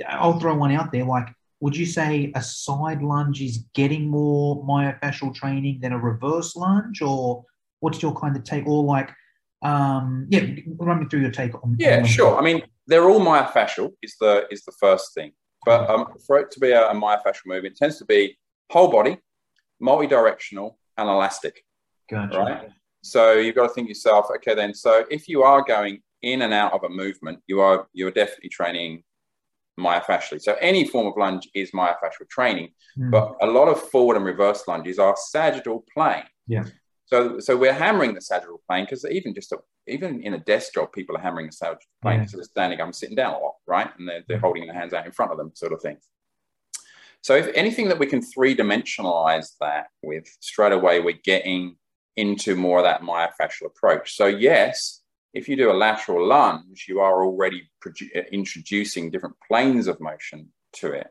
I'll 0.06 0.38
throw 0.38 0.54
one 0.54 0.70
out 0.72 0.92
there. 0.92 1.04
Like, 1.04 1.28
would 1.60 1.76
you 1.76 1.86
say 1.86 2.30
a 2.34 2.42
side 2.42 3.02
lunge 3.02 3.40
is 3.40 3.64
getting 3.74 4.08
more 4.08 4.64
myofascial 4.64 5.34
training 5.34 5.80
than 5.80 5.92
a 5.92 5.98
reverse 5.98 6.54
lunge, 6.54 7.02
or 7.02 7.44
what's 7.80 8.02
your 8.02 8.14
kind 8.14 8.36
of 8.36 8.44
take? 8.44 8.66
Or 8.66 8.84
like, 8.84 9.10
um, 9.62 10.26
yeah, 10.28 10.42
run 10.76 11.00
me 11.00 11.06
through 11.06 11.22
your 11.22 11.30
take 11.30 11.54
on. 11.54 11.76
Yeah, 11.78 11.98
on 11.98 12.04
sure. 12.04 12.36
I 12.38 12.42
mean, 12.42 12.62
they're 12.86 13.08
all 13.08 13.20
myofascial. 13.20 13.92
Is 14.02 14.14
the 14.20 14.46
is 14.50 14.62
the 14.64 14.72
first 14.72 15.14
thing, 15.14 15.32
but 15.64 15.88
um, 15.90 16.12
for 16.26 16.38
it 16.38 16.50
to 16.52 16.60
be 16.60 16.70
a, 16.70 16.90
a 16.90 16.94
myofascial 16.94 17.46
movement, 17.46 17.74
it 17.74 17.78
tends 17.78 17.98
to 17.98 18.04
be 18.04 18.38
whole 18.70 18.90
body, 18.92 19.16
multi-directional, 19.80 20.78
and 20.96 21.08
elastic. 21.08 21.64
Gotcha. 22.10 22.38
Right. 22.38 22.68
So 23.02 23.34
you've 23.34 23.54
got 23.54 23.68
to 23.68 23.72
think 23.72 23.88
yourself, 23.88 24.26
okay, 24.36 24.54
then. 24.54 24.74
So 24.74 25.04
if 25.10 25.28
you 25.28 25.42
are 25.42 25.62
going 25.62 26.02
in 26.22 26.42
and 26.42 26.52
out 26.52 26.72
of 26.72 26.82
a 26.84 26.88
movement, 26.88 27.38
you 27.46 27.60
are 27.60 27.86
you're 27.92 28.10
definitely 28.10 28.50
training 28.50 29.04
myofascially. 29.78 30.42
So 30.42 30.56
any 30.60 30.84
form 30.86 31.06
of 31.06 31.16
lunge 31.16 31.48
is 31.54 31.70
myofascial 31.70 32.28
training, 32.28 32.70
mm. 32.98 33.10
but 33.10 33.36
a 33.40 33.46
lot 33.46 33.68
of 33.68 33.80
forward 33.80 34.16
and 34.16 34.26
reverse 34.26 34.66
lunges 34.66 34.98
are 34.98 35.14
sagittal 35.16 35.84
plane. 35.94 36.24
Yeah. 36.46 36.64
So 37.06 37.38
so 37.38 37.56
we're 37.56 37.72
hammering 37.72 38.14
the 38.14 38.20
sagittal 38.20 38.60
plane 38.68 38.84
because 38.84 39.04
even 39.06 39.34
just 39.34 39.52
a, 39.52 39.58
even 39.86 40.22
in 40.22 40.34
a 40.34 40.38
desk 40.38 40.74
job, 40.74 40.92
people 40.92 41.16
are 41.16 41.20
hammering 41.20 41.46
the 41.46 41.52
sagittal 41.52 41.80
plane 42.02 42.20
because 42.20 42.32
yeah. 42.32 42.38
they're 42.38 42.44
standing 42.44 42.80
up 42.80 42.86
and 42.86 42.94
sitting 42.94 43.16
down 43.16 43.34
a 43.34 43.38
lot, 43.38 43.54
right? 43.66 43.90
And 43.98 44.08
they're, 44.08 44.24
they're 44.28 44.38
holding 44.40 44.66
their 44.66 44.74
hands 44.74 44.92
out 44.92 45.06
in 45.06 45.12
front 45.12 45.32
of 45.32 45.38
them, 45.38 45.52
sort 45.54 45.72
of 45.72 45.80
thing. 45.80 45.96
So 47.22 47.34
if 47.34 47.48
anything 47.54 47.88
that 47.88 47.98
we 47.98 48.06
can 48.06 48.22
three 48.22 48.56
dimensionalize 48.56 49.56
that 49.60 49.88
with 50.02 50.26
straight 50.40 50.72
away, 50.72 51.00
we're 51.00 51.18
getting 51.24 51.76
into 52.16 52.56
more 52.56 52.78
of 52.78 52.84
that 52.84 53.02
myofascial 53.02 53.66
approach. 53.66 54.16
So, 54.16 54.26
yes, 54.26 55.02
if 55.34 55.48
you 55.48 55.56
do 55.56 55.70
a 55.70 55.72
lateral 55.72 56.26
lunge, 56.26 56.86
you 56.88 57.00
are 57.00 57.24
already 57.24 57.70
produ- 57.84 58.16
uh, 58.16 58.22
introducing 58.32 59.10
different 59.10 59.36
planes 59.46 59.86
of 59.86 60.00
motion 60.00 60.48
to 60.74 60.92
it. 60.92 61.08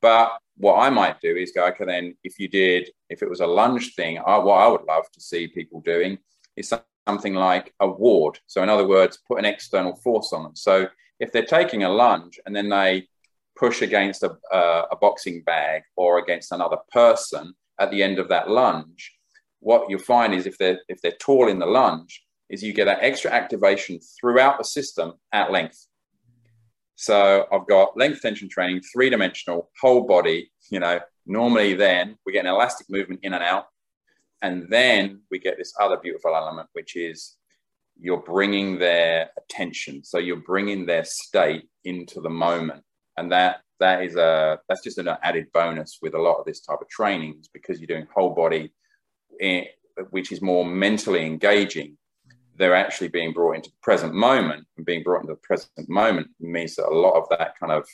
But 0.00 0.38
what 0.56 0.76
I 0.76 0.90
might 0.90 1.20
do 1.20 1.36
is 1.36 1.52
go, 1.52 1.66
okay, 1.66 1.84
then 1.84 2.16
if 2.24 2.38
you 2.38 2.48
did, 2.48 2.90
if 3.10 3.22
it 3.22 3.28
was 3.28 3.40
a 3.40 3.46
lunge 3.46 3.94
thing, 3.94 4.18
I, 4.24 4.38
what 4.38 4.54
I 4.54 4.68
would 4.68 4.84
love 4.88 5.04
to 5.12 5.20
see 5.20 5.48
people 5.48 5.80
doing 5.80 6.18
is 6.56 6.72
something 7.06 7.34
like 7.34 7.74
a 7.80 7.88
ward. 7.88 8.38
So, 8.46 8.62
in 8.62 8.68
other 8.68 8.86
words, 8.86 9.18
put 9.28 9.38
an 9.38 9.44
external 9.44 9.96
force 9.96 10.32
on 10.32 10.44
them. 10.44 10.56
So, 10.56 10.88
if 11.20 11.32
they're 11.32 11.44
taking 11.44 11.82
a 11.82 11.90
lunge 11.90 12.38
and 12.46 12.54
then 12.54 12.68
they 12.68 13.08
push 13.58 13.82
against 13.82 14.22
a, 14.22 14.36
uh, 14.52 14.86
a 14.90 14.96
boxing 14.96 15.42
bag 15.44 15.82
or 15.96 16.18
against 16.18 16.52
another 16.52 16.78
person 16.92 17.54
at 17.80 17.90
the 17.90 18.02
end 18.02 18.18
of 18.18 18.28
that 18.28 18.50
lunge, 18.50 19.12
what 19.60 19.88
you'll 19.88 19.98
find 19.98 20.34
is 20.34 20.46
if 20.46 20.56
they're 20.58 20.80
if 20.88 21.00
they're 21.00 21.12
tall 21.20 21.48
in 21.48 21.58
the 21.58 21.66
lunge, 21.66 22.24
is 22.48 22.62
you 22.62 22.72
get 22.72 22.86
that 22.86 23.02
extra 23.02 23.30
activation 23.30 23.98
throughout 24.18 24.58
the 24.58 24.64
system 24.64 25.14
at 25.32 25.50
length. 25.50 25.86
So 26.94 27.46
I've 27.52 27.66
got 27.68 27.96
length 27.96 28.22
tension 28.22 28.48
training, 28.48 28.82
three 28.92 29.10
dimensional, 29.10 29.70
whole 29.80 30.06
body. 30.06 30.50
You 30.70 30.80
know, 30.80 31.00
normally 31.26 31.74
then 31.74 32.16
we 32.24 32.32
get 32.32 32.44
an 32.44 32.52
elastic 32.52 32.88
movement 32.90 33.20
in 33.22 33.34
and 33.34 33.42
out, 33.42 33.66
and 34.42 34.66
then 34.68 35.22
we 35.30 35.38
get 35.38 35.56
this 35.58 35.74
other 35.80 35.96
beautiful 35.96 36.34
element, 36.34 36.68
which 36.72 36.96
is 36.96 37.36
you're 38.00 38.22
bringing 38.22 38.78
their 38.78 39.30
attention. 39.36 40.04
So 40.04 40.18
you're 40.18 40.36
bringing 40.36 40.86
their 40.86 41.04
state 41.04 41.68
into 41.84 42.20
the 42.20 42.30
moment, 42.30 42.84
and 43.18 43.32
that 43.32 43.60
that 43.80 44.02
is 44.02 44.16
a 44.16 44.58
that's 44.68 44.82
just 44.82 44.98
an 44.98 45.08
added 45.22 45.46
bonus 45.52 45.98
with 46.02 46.14
a 46.14 46.18
lot 46.18 46.38
of 46.38 46.46
this 46.46 46.60
type 46.60 46.80
of 46.80 46.88
trainings 46.88 47.48
because 47.52 47.78
you're 47.78 47.86
doing 47.86 48.06
whole 48.14 48.34
body, 48.34 48.72
in, 49.40 49.64
which 50.10 50.32
is 50.32 50.42
more 50.42 50.64
mentally 50.64 51.24
engaging. 51.24 51.96
They're 52.56 52.74
actually 52.74 53.08
being 53.08 53.32
brought 53.32 53.56
into 53.56 53.70
the 53.70 53.76
present 53.82 54.14
moment, 54.14 54.66
and 54.76 54.86
being 54.86 55.02
brought 55.02 55.20
into 55.22 55.34
the 55.34 55.40
present 55.40 55.88
moment 55.88 56.28
means 56.40 56.74
that 56.76 56.88
a 56.88 56.94
lot 56.94 57.14
of 57.14 57.28
that 57.30 57.58
kind 57.58 57.72
of, 57.72 57.86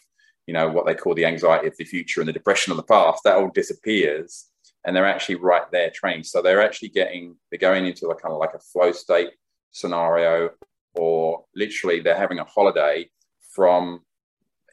you 0.46 0.54
know, 0.54 0.68
what 0.70 0.86
they 0.86 0.94
call 0.94 1.14
the 1.14 1.26
anxiety 1.26 1.66
of 1.66 1.76
the 1.76 1.84
future 1.84 2.20
and 2.20 2.28
the 2.28 2.32
depression 2.32 2.70
of 2.70 2.78
the 2.78 2.82
past, 2.82 3.22
that 3.24 3.36
all 3.36 3.50
disappears, 3.50 4.48
and 4.86 4.96
they're 4.96 5.06
actually 5.06 5.34
right 5.34 5.70
there 5.70 5.90
trained. 5.94 6.26
So 6.26 6.40
they're 6.40 6.62
actually 6.62 6.90
getting 6.90 7.36
they're 7.50 7.58
going 7.58 7.86
into 7.86 8.08
a 8.08 8.14
kind 8.14 8.32
of 8.32 8.38
like 8.38 8.54
a 8.54 8.58
flow 8.58 8.92
state 8.92 9.32
scenario, 9.72 10.50
or 10.94 11.44
literally 11.54 12.00
they're 12.00 12.16
having 12.16 12.38
a 12.38 12.44
holiday 12.44 13.10
from 13.50 14.00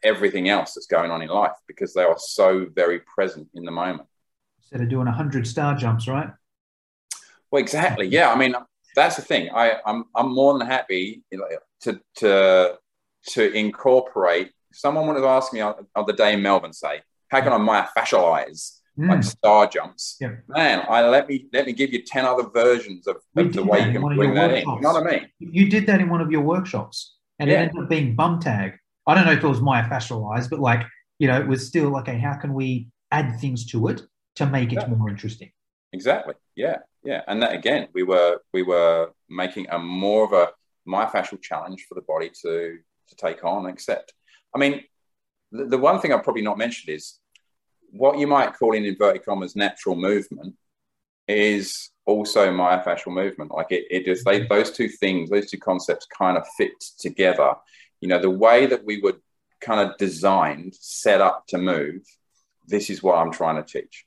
everything 0.04 0.50
else 0.50 0.74
that's 0.74 0.88
going 0.88 1.12
on 1.12 1.22
in 1.22 1.30
life 1.30 1.56
because 1.68 1.94
they 1.94 2.04
are 2.04 2.18
so 2.18 2.68
very 2.74 3.00
present 3.00 3.48
in 3.54 3.66
the 3.66 3.72
moment. 3.72 4.08
Instead 4.60 4.82
of 4.82 4.90
doing 4.90 5.06
100 5.06 5.48
star 5.48 5.76
jumps, 5.76 6.08
right? 6.08 6.30
Well, 7.52 7.62
exactly. 7.62 8.08
Yeah. 8.08 8.32
I 8.32 8.38
mean, 8.38 8.56
that's 8.96 9.16
the 9.16 9.22
thing. 9.22 9.50
I, 9.54 9.78
I'm, 9.86 10.06
I'm 10.16 10.34
more 10.34 10.58
than 10.58 10.68
happy 10.68 11.24
to, 11.82 12.00
to, 12.18 12.78
to 13.28 13.54
incorporate. 13.54 14.52
Someone 14.74 15.08
would 15.08 15.18
have 15.18 15.26
asked 15.26 15.54
me 15.54 15.60
on, 15.62 15.88
on 15.96 16.06
the 16.06 16.14
day 16.14 16.34
in 16.34 16.42
Melbourne, 16.42 16.74
say, 16.74 17.02
how 17.32 17.42
can 17.42 17.54
I 17.54 17.58
myofascialize 17.58 18.80
mm. 19.00 19.10
like 19.10 19.24
star 19.24 19.68
jumps? 19.68 20.18
Yeah. 20.20 20.36
Man, 20.48 20.86
I 20.90 21.08
let 21.08 21.28
me 21.28 21.48
let 21.54 21.66
me 21.66 21.74
give 21.74 21.94
you 21.94 22.04
ten 22.04 22.26
other 22.26 22.50
versions 22.50 23.08
of, 23.08 23.18
of 23.38 23.54
the 23.54 23.64
way 23.64 23.80
you 23.80 23.92
can 23.94 24.16
bring 24.16 24.34
that 24.34 24.52
workshops. 24.52 24.68
in. 24.68 24.76
You 24.76 24.82
know 24.82 24.94
what 24.94 25.08
I 25.08 25.12
mean? 25.12 25.30
You 25.40 25.70
did 25.70 25.88
that 25.88 26.02
in 26.02 26.10
one 26.10 26.22
of 26.22 26.32
your 26.32 26.42
workshops, 26.42 27.16
and 27.40 27.50
yeah. 27.50 27.56
it 27.56 27.70
ended 27.70 27.84
up 27.84 27.90
being 27.90 28.16
bum 28.16 28.40
tag. 28.40 28.78
I 29.08 29.16
don't 29.16 29.26
know 29.26 29.32
if 29.32 29.44
it 29.44 29.48
was 29.48 29.60
myofascialized, 29.60 30.50
but 30.50 30.60
like, 30.60 30.86
you 31.20 31.28
know, 31.28 31.40
it 31.40 31.48
was 31.48 31.68
still 31.68 31.98
okay, 31.98 32.18
how 32.18 32.36
can 32.36 32.54
we 32.54 32.88
add 33.12 33.40
things 33.40 33.66
to 33.68 33.88
it 33.88 34.02
to 34.36 34.46
make 34.46 34.74
it 34.74 34.88
more 34.90 35.10
interesting? 35.10 35.52
Exactly. 35.94 36.36
Yeah. 36.56 36.78
Yeah. 37.04 37.22
And 37.28 37.42
that 37.42 37.54
again, 37.54 37.88
we 37.94 38.04
were 38.04 38.40
we 38.54 38.64
were 38.64 39.12
making 39.30 39.68
a 39.70 39.80
more 39.80 40.26
of 40.26 40.34
a 40.34 40.52
myofascial 40.88 41.42
challenge 41.42 41.86
for 41.88 41.96
the 41.96 42.02
body 42.02 42.32
to 42.44 42.78
to 43.08 43.16
take 43.16 43.44
on 43.44 43.66
and 43.66 43.74
accept. 43.74 44.14
I 44.56 44.60
mean, 44.60 44.84
the, 45.52 45.66
the 45.66 45.78
one 45.78 46.00
thing 46.00 46.14
I've 46.14 46.24
probably 46.24 46.44
not 46.44 46.58
mentioned 46.58 46.96
is 46.96 47.20
what 47.90 48.18
you 48.18 48.28
might 48.28 48.54
call 48.54 48.74
in 48.74 48.86
inverted 48.86 49.26
commas 49.26 49.56
natural 49.56 49.96
movement 49.96 50.56
is 51.28 51.92
also 52.06 52.52
myofascial 52.52 53.14
movement. 53.14 53.52
Like 53.52 53.72
it, 53.72 53.86
it 53.90 54.06
just 54.06 54.26
they 54.26 54.42
mm-hmm. 54.42 54.54
those 54.54 54.72
two 54.72 54.88
things, 54.88 55.30
those 55.30 55.50
two 55.50 55.58
concepts 55.58 56.06
kind 56.18 56.38
of 56.38 56.48
fit 56.58 56.72
together 57.00 57.56
you 58.02 58.08
know, 58.08 58.20
the 58.20 58.30
way 58.30 58.66
that 58.66 58.84
we 58.84 59.00
were 59.00 59.16
kind 59.62 59.88
of 59.88 59.98
designed, 59.98 60.76
set 60.76 61.22
up 61.22 61.46
to 61.48 61.58
move, 61.58 62.02
this 62.68 62.90
is 62.90 63.02
what 63.02 63.18
I'm 63.18 63.32
trying 63.32 63.64
to 63.64 63.64
teach. 63.64 64.06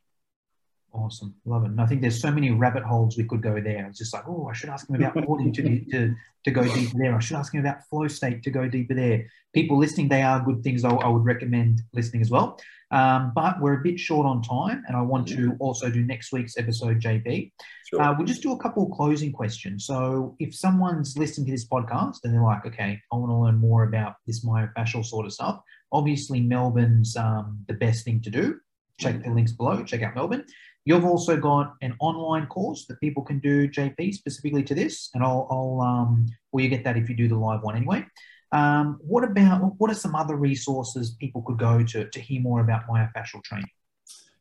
Awesome, 0.92 1.34
love 1.44 1.64
it. 1.64 1.70
And 1.70 1.80
I 1.80 1.86
think 1.86 2.02
there's 2.02 2.20
so 2.20 2.30
many 2.30 2.52
rabbit 2.52 2.84
holes 2.84 3.16
we 3.16 3.24
could 3.24 3.42
go 3.42 3.60
there. 3.60 3.86
It's 3.86 3.98
just 3.98 4.14
like, 4.14 4.28
oh, 4.28 4.48
I 4.48 4.52
should 4.52 4.68
ask 4.68 4.88
him 4.88 4.94
about 4.94 5.26
boarding 5.26 5.52
to, 5.52 5.62
to 5.90 6.14
to 6.44 6.50
go 6.50 6.62
deeper 6.62 6.98
there. 6.98 7.16
I 7.16 7.18
should 7.18 7.36
ask 7.36 7.52
him 7.52 7.60
about 7.60 7.84
flow 7.88 8.06
state 8.06 8.44
to 8.44 8.50
go 8.50 8.68
deeper 8.68 8.94
there. 8.94 9.26
People 9.52 9.78
listening, 9.78 10.08
they 10.08 10.22
are 10.22 10.44
good 10.44 10.62
things. 10.62 10.84
I, 10.84 10.90
I 10.90 11.08
would 11.08 11.24
recommend 11.24 11.80
listening 11.92 12.22
as 12.22 12.30
well. 12.30 12.60
Um, 12.90 13.32
but 13.34 13.60
we're 13.60 13.80
a 13.80 13.82
bit 13.82 13.98
short 13.98 14.26
on 14.26 14.42
time, 14.42 14.84
and 14.86 14.96
I 14.96 15.02
want 15.02 15.26
to 15.28 15.56
also 15.58 15.90
do 15.90 16.02
next 16.02 16.32
week's 16.32 16.56
episode, 16.56 17.00
JP. 17.00 17.52
Sure. 17.88 18.02
Uh, 18.02 18.14
we'll 18.16 18.26
just 18.26 18.42
do 18.42 18.52
a 18.52 18.58
couple 18.58 18.84
of 18.86 18.92
closing 18.92 19.32
questions. 19.32 19.86
So, 19.86 20.36
if 20.38 20.54
someone's 20.54 21.16
listening 21.16 21.46
to 21.46 21.52
this 21.52 21.66
podcast 21.66 22.18
and 22.24 22.32
they're 22.32 22.42
like, 22.42 22.66
okay, 22.66 23.00
I 23.12 23.16
want 23.16 23.30
to 23.30 23.36
learn 23.36 23.56
more 23.56 23.84
about 23.84 24.14
this 24.26 24.44
myofascial 24.44 25.04
sort 25.04 25.26
of 25.26 25.32
stuff, 25.32 25.60
obviously 25.92 26.40
Melbourne's 26.40 27.16
um, 27.16 27.64
the 27.68 27.74
best 27.74 28.04
thing 28.04 28.20
to 28.22 28.30
do. 28.30 28.60
Check 29.00 29.24
the 29.24 29.30
links 29.30 29.52
below. 29.52 29.82
Check 29.82 30.02
out 30.02 30.14
Melbourne. 30.14 30.44
You've 30.84 31.04
also 31.04 31.36
got 31.36 31.74
an 31.80 31.96
online 31.98 32.46
course 32.46 32.84
that 32.86 33.00
people 33.00 33.22
can 33.22 33.38
do, 33.38 33.68
JP, 33.68 34.12
specifically 34.12 34.62
to 34.64 34.74
this, 34.74 35.08
and 35.14 35.24
I'll, 35.24 35.48
I'll 35.50 35.80
um, 35.80 36.26
well, 36.52 36.62
you 36.62 36.68
get 36.68 36.84
that 36.84 36.96
if 36.96 37.08
you 37.08 37.16
do 37.16 37.26
the 37.26 37.36
live 37.36 37.62
one 37.62 37.76
anyway. 37.76 38.04
Um, 38.52 38.98
what 39.00 39.24
about 39.24 39.74
what 39.78 39.90
are 39.90 39.94
some 39.94 40.14
other 40.14 40.36
resources 40.36 41.16
people 41.18 41.42
could 41.42 41.58
go 41.58 41.82
to 41.82 42.08
to 42.08 42.20
hear 42.20 42.40
more 42.40 42.60
about 42.60 42.86
myofascial 42.86 43.42
training? 43.42 43.70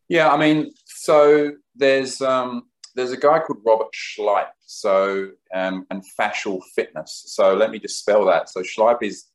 Yeah, 0.09 0.29
I 0.31 0.37
mean, 0.37 0.71
so 0.85 1.53
there's 1.75 2.21
um, 2.21 2.63
there's 2.95 3.11
a 3.11 3.17
guy 3.17 3.39
called 3.39 3.59
Robert 3.65 3.93
Schleip, 3.93 4.49
so 4.65 5.29
um, 5.53 5.85
and 5.89 6.03
fascial 6.19 6.61
fitness. 6.75 7.23
So 7.27 7.53
let 7.55 7.71
me 7.71 7.79
just 7.79 7.99
spell 7.99 8.25
that. 8.25 8.49
So 8.49 8.61
Schleip 8.61 9.01
is 9.01 9.25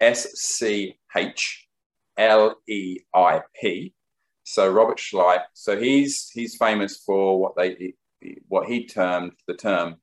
S 0.00 0.32
C 0.34 0.98
H 1.16 1.66
L 2.16 2.56
E 2.68 2.98
I 3.14 3.42
P. 3.58 3.94
So 4.44 4.70
Robert 4.70 4.98
Schleip. 4.98 5.42
So 5.54 5.78
he's 5.78 6.28
he's 6.30 6.56
famous 6.56 7.02
for 7.06 7.40
what 7.40 7.56
they 7.56 7.94
what 8.48 8.68
he 8.68 8.86
termed 8.86 9.32
the 9.46 9.54
term 9.54 9.96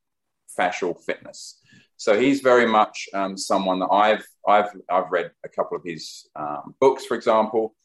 fascial 0.58 1.00
fitness. 1.04 1.62
So 1.98 2.20
he's 2.20 2.42
very 2.42 2.68
much 2.68 3.10
um, 3.14 3.36
someone 3.36 3.80
that 3.80 3.90
I've 3.92 4.26
I've 4.48 4.70
I've 4.90 5.12
read 5.12 5.32
a 5.44 5.50
couple 5.50 5.76
of 5.78 5.84
his 5.84 6.28
um, 6.36 6.76
books, 6.80 7.06
for 7.06 7.16
example, 7.16 7.76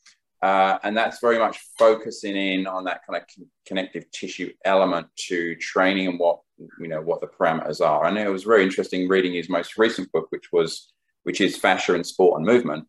uh, 0.42 0.78
and 0.82 0.96
that's 0.96 1.20
very 1.20 1.38
much 1.38 1.58
focusing 1.78 2.36
in 2.36 2.66
on 2.66 2.84
that 2.84 3.00
kind 3.06 3.20
of 3.20 3.26
con- 3.34 3.48
connective 3.66 4.10
tissue 4.10 4.52
element 4.64 5.06
to 5.28 5.56
training 5.56 6.08
and 6.08 6.18
what 6.18 6.40
you 6.78 6.88
know 6.88 7.00
what 7.00 7.20
the 7.22 7.26
parameters 7.26 7.80
are. 7.80 8.04
And 8.04 8.18
it 8.18 8.28
was 8.28 8.44
very 8.44 8.62
interesting 8.62 9.08
reading 9.08 9.32
his 9.32 9.48
most 9.48 9.78
recent 9.78 10.12
book, 10.12 10.26
which 10.30 10.52
was 10.52 10.92
which 11.22 11.40
is 11.40 11.56
fascia 11.56 11.94
and 11.94 12.06
sport 12.06 12.38
and 12.38 12.46
movement, 12.46 12.86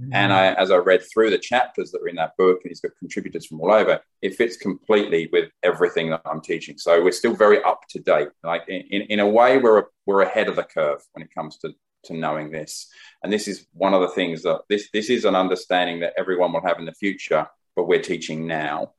Mm-hmm. 0.00 0.14
And 0.14 0.32
I, 0.32 0.54
as 0.54 0.70
I 0.70 0.76
read 0.76 1.02
through 1.02 1.30
the 1.30 1.38
chapters 1.38 1.90
that 1.90 2.00
are 2.00 2.08
in 2.08 2.16
that 2.16 2.36
book, 2.38 2.60
and 2.62 2.70
he's 2.70 2.80
got 2.80 2.92
contributors 2.98 3.46
from 3.46 3.60
all 3.60 3.72
over, 3.72 4.00
it 4.22 4.34
fits 4.36 4.56
completely 4.56 5.28
with 5.32 5.50
everything 5.62 6.10
that 6.10 6.22
I'm 6.24 6.40
teaching. 6.40 6.78
So 6.78 7.02
we're 7.02 7.12
still 7.12 7.34
very 7.34 7.62
up 7.62 7.82
to 7.90 7.98
date. 8.00 8.28
Like 8.42 8.62
in, 8.68 9.02
in 9.02 9.20
a 9.20 9.28
way, 9.28 9.58
we're 9.58 9.84
we're 10.06 10.22
ahead 10.22 10.48
of 10.48 10.56
the 10.56 10.64
curve 10.64 11.00
when 11.12 11.22
it 11.22 11.34
comes 11.34 11.58
to 11.58 11.74
to 12.04 12.14
knowing 12.14 12.50
this. 12.50 12.88
And 13.22 13.32
this 13.32 13.46
is 13.46 13.66
one 13.72 13.94
of 13.94 14.00
the 14.00 14.08
things 14.08 14.42
that 14.42 14.62
this 14.68 14.88
this 14.92 15.10
is 15.10 15.24
an 15.24 15.36
understanding 15.36 16.00
that 16.00 16.14
everyone 16.16 16.52
will 16.52 16.66
have 16.66 16.78
in 16.78 16.86
the 16.86 16.94
future, 16.94 17.46
but 17.76 17.86
we're 17.86 18.02
teaching 18.02 18.46
now. 18.46 18.92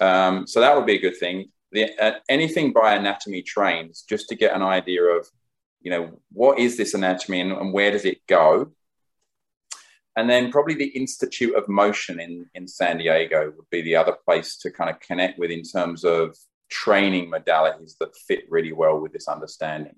Um, 0.00 0.46
so 0.46 0.60
that 0.60 0.76
would 0.76 0.86
be 0.86 0.96
a 0.96 1.00
good 1.00 1.16
thing. 1.16 1.50
The, 1.72 1.90
uh, 1.98 2.18
anything 2.28 2.72
by 2.72 2.94
anatomy 2.94 3.42
trains, 3.42 4.04
just 4.06 4.28
to 4.28 4.34
get 4.34 4.54
an 4.54 4.62
idea 4.62 5.04
of, 5.04 5.26
you 5.80 5.90
know, 5.90 6.20
what 6.32 6.58
is 6.58 6.76
this 6.76 6.92
anatomy 6.92 7.40
and, 7.40 7.52
and 7.52 7.72
where 7.72 7.90
does 7.90 8.04
it 8.04 8.26
go? 8.26 8.72
And 10.16 10.28
then 10.28 10.50
probably 10.50 10.74
the 10.74 10.88
Institute 10.88 11.54
of 11.54 11.68
Motion 11.68 12.20
in, 12.20 12.46
in 12.54 12.68
San 12.68 12.98
Diego 12.98 13.52
would 13.56 13.70
be 13.70 13.82
the 13.82 13.96
other 13.96 14.16
place 14.24 14.56
to 14.58 14.70
kind 14.70 14.90
of 14.90 15.00
connect 15.00 15.38
with 15.38 15.50
in 15.50 15.62
terms 15.62 16.04
of 16.04 16.36
training 16.70 17.30
modalities 17.30 17.96
that 17.98 18.14
fit 18.16 18.44
really 18.48 18.72
well 18.72 18.98
with 19.00 19.12
this 19.12 19.28
understanding. 19.28 19.94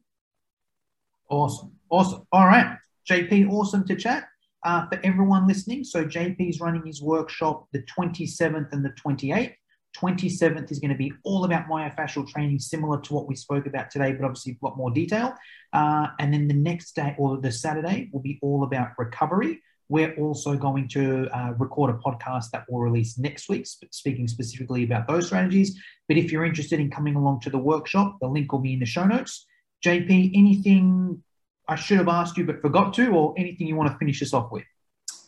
Awesome. 1.31 1.73
Awesome. 1.91 2.27
All 2.33 2.47
right. 2.47 2.77
JP, 3.11 3.51
awesome 3.51 3.85
to 3.87 3.97
chat. 3.97 4.25
Uh, 4.65 4.87
for 4.89 4.99
everyone 5.05 5.47
listening, 5.47 5.85
so 5.85 6.07
JP 6.07 6.49
is 6.49 6.59
running 6.59 6.87
his 6.87 7.03
workshop 7.03 7.67
the 7.73 7.83
27th 7.99 8.73
and 8.73 8.85
the 8.85 8.95
28th. 9.05 9.55
27th 9.95 10.73
is 10.73 10.81
going 10.81 10.91
to 10.91 10.97
be 10.97 11.13
all 11.23 11.45
about 11.45 11.69
myofascial 11.69 12.27
training, 12.27 12.59
similar 12.59 13.01
to 13.01 13.15
what 13.15 13.29
we 13.29 13.37
spoke 13.37 13.67
about 13.67 13.91
today, 13.91 14.13
but 14.13 14.25
obviously 14.25 14.59
a 14.61 14.67
lot 14.67 14.77
more 14.77 14.91
detail. 14.91 15.35
Uh, 15.73 16.09
and 16.19 16.33
then 16.33 16.49
the 16.49 16.55
next 16.55 16.97
day 16.97 17.15
or 17.19 17.41
the 17.41 17.53
Saturday 17.53 18.09
will 18.13 18.21
be 18.21 18.39
all 18.43 18.65
about 18.65 18.91
recovery. 18.99 19.61
We're 19.89 20.15
also 20.17 20.57
going 20.57 20.89
to 20.89 21.29
uh, 21.29 21.53
record 21.59 21.91
a 21.91 21.99
podcast 21.99 22.51
that 22.53 22.65
will 22.69 22.81
release 22.81 23.19
next 23.19 23.49
week, 23.49 23.67
speaking 23.67 24.29
specifically 24.29 24.85
about 24.85 25.07
those 25.07 25.27
strategies. 25.27 25.79
But 26.09 26.17
if 26.17 26.33
you're 26.33 26.45
interested 26.45 26.81
in 26.81 26.91
coming 26.91 27.17
along 27.17 27.41
to 27.41 27.51
the 27.51 27.59
workshop, 27.59 28.17
the 28.21 28.29
link 28.29 28.53
will 28.53 28.61
be 28.61 28.73
in 28.73 28.81
the 28.81 28.87
show 28.87 29.05
notes. 29.05 29.47
JP, 29.85 30.33
anything 30.35 31.23
I 31.69 31.75
should 31.77 31.99
have 31.99 32.09
asked 32.09 32.37
you 32.37 32.45
but 32.45 32.61
forgot 32.61 32.95
to, 32.95 33.11
or 33.11 33.35
anything 33.37 33.67
you 33.67 33.77
want 33.77 33.93
to 33.93 33.99
finish 33.99 34.23
us 34.23 34.33
off 34.33 34.51
with? 34.51 34.65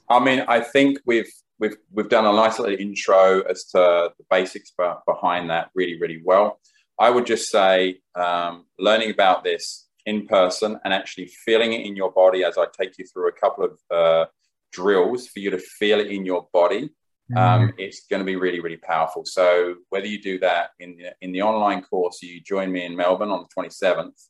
I 0.09 0.21
mean, 0.21 0.45
I 0.49 0.61
think 0.61 0.99
we've 1.05 1.31
we've 1.59 1.77
we've 1.93 2.09
done 2.09 2.27
a 2.27 2.33
nice 2.33 2.59
little 2.59 2.79
intro 2.79 3.43
as 3.43 3.65
to 3.65 4.13
the 4.17 4.25
basics 4.31 4.73
behind 5.07 5.51
that 5.51 5.71
really, 5.75 5.99
really 6.01 6.23
well. 6.25 6.61
I 6.99 7.11
would 7.11 7.27
just 7.27 7.51
say 7.51 8.01
um, 8.15 8.65
learning 8.79 9.11
about 9.11 9.45
this 9.45 9.87
in 10.07 10.27
person 10.27 10.79
and 10.85 10.95
actually 10.95 11.27
feeling 11.27 11.73
it 11.73 11.85
in 11.85 11.97
your 11.97 12.13
body 12.13 12.45
as 12.45 12.57
I 12.57 12.67
take 12.81 12.97
you 12.99 13.05
through 13.05 13.29
a 13.29 13.33
couple 13.33 13.65
of 13.65 13.79
uh, 13.91 14.27
drills 14.73 15.29
for 15.29 15.41
you 15.41 15.51
to 15.51 15.59
feel 15.59 16.01
it 16.01 16.09
in 16.09 16.25
your 16.25 16.49
body. 16.53 16.91
Mm-hmm. 17.31 17.37
Um, 17.37 17.73
it's 17.79 18.07
going 18.09 18.21
to 18.21 18.27
be 18.27 18.37
really, 18.37 18.61
really 18.61 18.77
powerful. 18.77 19.25
So 19.25 19.77
whether 19.89 20.07
you 20.07 20.23
do 20.23 20.39
that 20.41 20.71
in 20.79 20.97
the, 20.97 21.15
in 21.21 21.33
the 21.33 21.43
online 21.43 21.83
course, 21.83 22.23
you 22.23 22.41
join 22.41 22.71
me 22.71 22.85
in 22.85 22.95
Melbourne 22.95 23.31
on 23.31 23.45
the 23.45 23.63
27th. 23.63 24.29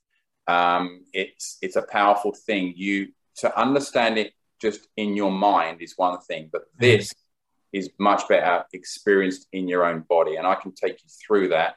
Um, 0.49 1.05
it's 1.13 1.59
it's 1.61 1.77
a 1.77 1.83
powerful 1.83 2.33
thing. 2.33 2.73
You 2.77 3.09
to 3.39 3.59
understand 3.59 4.17
it 4.17 4.33
just 4.61 4.87
in 4.97 5.15
your 5.15 5.33
mind 5.33 5.83
is 5.83 5.95
one 5.97 6.19
thing, 6.21 6.49
but 6.53 6.63
mm-hmm. 6.63 6.85
this 6.85 7.09
mm-hmm. 7.09 7.79
is 7.79 7.91
much 7.99 8.29
better 8.29 8.65
experienced 8.73 9.49
in 9.53 9.69
your 9.69 9.85
own 9.85 10.05
body, 10.09 10.37
and 10.37 10.47
I 10.47 10.55
can 10.55 10.73
take 10.73 11.03
you 11.03 11.09
through 11.27 11.49
that. 11.49 11.77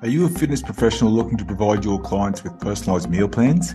Are 0.00 0.08
you 0.08 0.24
a 0.24 0.30
fitness 0.30 0.62
professional 0.62 1.12
looking 1.12 1.36
to 1.36 1.44
provide 1.44 1.84
your 1.84 2.00
clients 2.00 2.42
with 2.42 2.58
personalized 2.58 3.10
meal 3.10 3.28
plans? 3.28 3.74